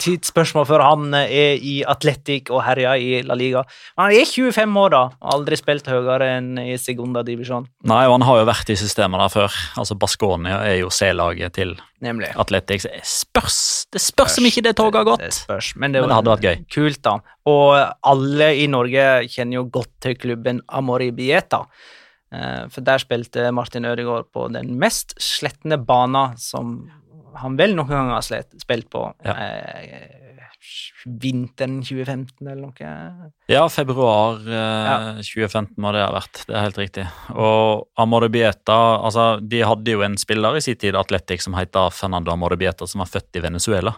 [0.00, 3.66] tidsspørsmål før han eh, er i Atletic og herjer i La Liga.
[3.98, 5.02] Men han er 25 år, da.
[5.34, 7.68] Aldri spilt høyere enn i segunda divisjon.
[7.88, 9.58] Nei, og han har jo vært i systemet der før.
[9.82, 12.28] Altså, Baskonia er jo C-laget til Nemlig.
[12.36, 12.88] Athletics.
[12.92, 13.58] Det spørs,
[13.92, 15.38] det spørs om ikke det toget har Det gått.
[15.42, 16.64] spørs, men det, Men det hadde vært gøy.
[16.72, 17.14] Kult, da.
[17.48, 17.76] Og
[18.08, 21.62] alle i Norge kjenner jo godt til klubben Amoribieta.
[21.66, 22.02] Eh,
[22.72, 26.78] For der spilte Martin Ødegaard på den mest slettende bana som
[27.36, 29.02] han vel noen gang har spilt på.
[29.26, 29.34] Ja.
[29.36, 30.22] Eh,
[31.06, 33.32] vinteren 2015 eller noe.
[33.50, 34.96] Ja, februar eh, Ja.
[35.20, 36.42] 2015 må det ha vært.
[36.48, 37.04] Det er helt riktig.
[37.34, 42.34] Og Amorebieta altså, De hadde jo en spiller i sin tid, Atletic, som heter Fernando
[42.34, 43.94] Amorebieta, som var født i Venezuela.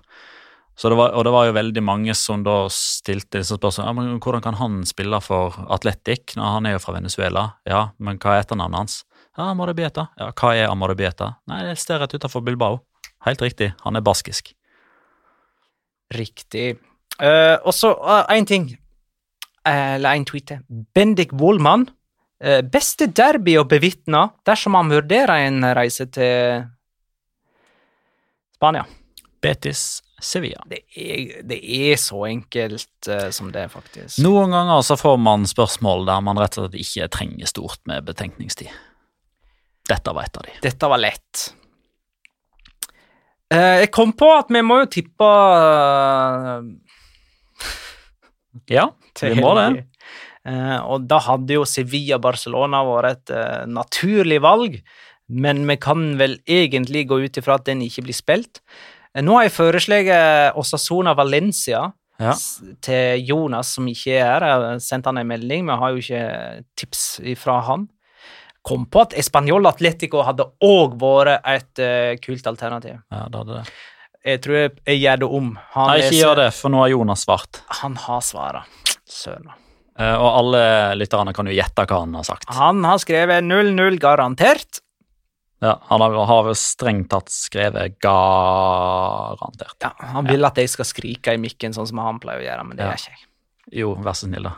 [0.79, 3.91] Så det var, og det var jo veldig mange som da stilte disse spørsmålene.
[3.91, 7.43] Ja, men hvordan kan han spille for Atletic når han er jo fra Venezuela?
[7.67, 8.95] Ja, men hva er etternavnet hans?
[9.35, 10.07] Ja, Amorebieta.
[10.21, 11.33] Ja, hva er Amorebieta?
[11.51, 12.79] Nei, det står rett utenfor Bilbao.
[13.27, 14.53] Helt riktig, han er baskisk.
[16.15, 16.77] Riktig.
[17.19, 17.91] Uh, og så
[18.31, 18.71] én ting,
[19.67, 20.63] uh, eller én tweet til.
[20.95, 21.89] Bendik Wollmann.
[22.41, 26.69] eh, beste derby å bevitne dersom han vurderer en reise til
[28.55, 28.85] Spania.
[29.43, 30.65] Betis Sevilla.
[30.67, 34.19] Det er, det er så enkelt uh, som det, faktisk.
[34.25, 38.07] Noen ganger så får man spørsmål der man rett og slett ikke trenger stort med
[38.09, 38.73] betenkningstid.
[39.89, 40.57] Dette var et av de.
[40.65, 41.45] Dette var lett.
[43.55, 46.67] Uh, jeg kom på at vi må jo tippe uh,
[48.69, 48.91] Ja,
[49.23, 49.87] vi må det.
[50.89, 53.33] og da hadde jo Sevilla-Barcelona vært et
[53.71, 54.79] naturlig valg,
[55.29, 58.63] men vi kan vel egentlig gå ut ifra at den ikke blir spilt.
[59.19, 61.89] Eh, nå har jeg foreslått Osasona Valencia
[62.19, 62.33] Ja.
[62.83, 64.47] til Jonas, som ikke er her.
[64.47, 67.05] Jeg har sendt han en melding, men jeg har jo ikke tips
[67.39, 67.89] fra han.
[68.67, 72.99] Kom på at Español Atletico hadde òg vært et uh, kult alternativ.
[73.11, 73.77] Ja, det hadde det.
[74.29, 75.53] Jeg tror jeg, jeg gjør det om.
[75.77, 77.63] Han, Nei, ikke gjør det, for nå har Jonas svart.
[77.81, 78.65] han har svara.
[79.09, 79.47] Søren.
[79.99, 80.61] Uh, Og alle
[80.99, 82.51] lytterne kan jo gjette hva han har sagt.
[82.59, 84.83] Han har skrevet 0-0 garantert.
[85.61, 89.75] Ja, han har, har vel strengt tatt skrevet garantert.
[89.83, 92.67] Ja, han vil at jeg skal skrike i mikken, sånn som han pleier å gjøre,
[92.69, 92.93] men det Ja.
[92.93, 93.25] gjør ikke jeg.
[93.81, 94.53] Jo, vær så snill, da.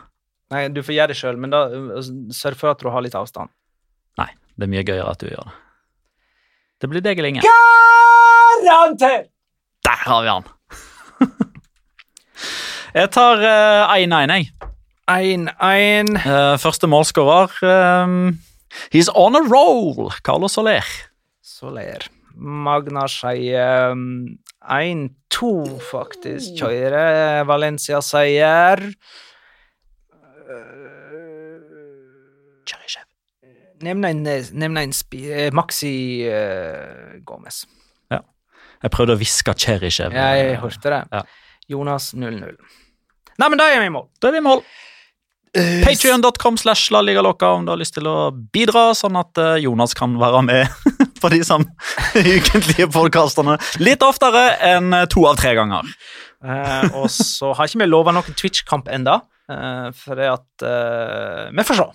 [0.51, 1.97] Nei, Du får gjøre det sjøl, men da uh,
[2.35, 3.49] sørg for at du har litt avstand.
[4.19, 5.53] Nei, det er mye gøyere at du gjør det.
[6.81, 7.49] Det blir deg eller ingen.
[8.65, 9.29] Garantert!
[9.87, 10.45] Der har vi han!
[12.99, 14.51] jeg tar eh, 1-1, jeg.
[15.11, 16.13] 1-1.
[16.25, 18.07] Uh, første målskårer eh,
[18.91, 20.11] He's on a roll!
[20.23, 20.85] Carlo Soler.
[21.41, 22.07] Soler.
[22.35, 25.51] Magna sier um, 1-2,
[25.91, 26.55] faktisk.
[26.61, 28.85] Kjører Valencia-seier.
[32.69, 33.05] Cheryshev.
[33.81, 35.93] Nevn en, nevn en spi, eh, Maxi
[36.29, 37.63] uh, Gomez.
[38.81, 40.15] Jeg prøvde å hviske Cherishev.
[40.15, 41.01] Jeg hørte det.
[41.13, 41.21] Ja.
[41.69, 42.55] Jonas 0-0.
[43.41, 44.07] Nei, men da er vi i mål.
[44.21, 44.63] Da er vi i mål.
[45.53, 49.93] Patreon.com slash La Liga om du har lyst til å bidra, sånn at eh, Jonas
[49.97, 50.67] kan være med
[51.21, 51.65] på de som
[52.15, 55.89] ukentlige podkastene litt oftere enn eh, to av tre ganger.
[56.45, 59.19] Eh, og så har ikke vi lova noen Twitch-kamp enda,
[59.51, 61.89] eh, for det at eh, Vi får se.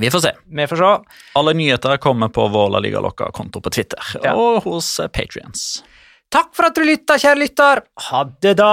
[0.00, 0.32] Vi får se.
[0.56, 1.20] Vi får se.
[1.36, 4.32] Alle nyheter kommer på vår La Liga Loca-konto på Twitter Ja.
[4.40, 5.82] og hos eh, Patrions.
[6.32, 7.84] Takk for at du lytta, kjære lytter.
[8.08, 8.72] Ha det, da.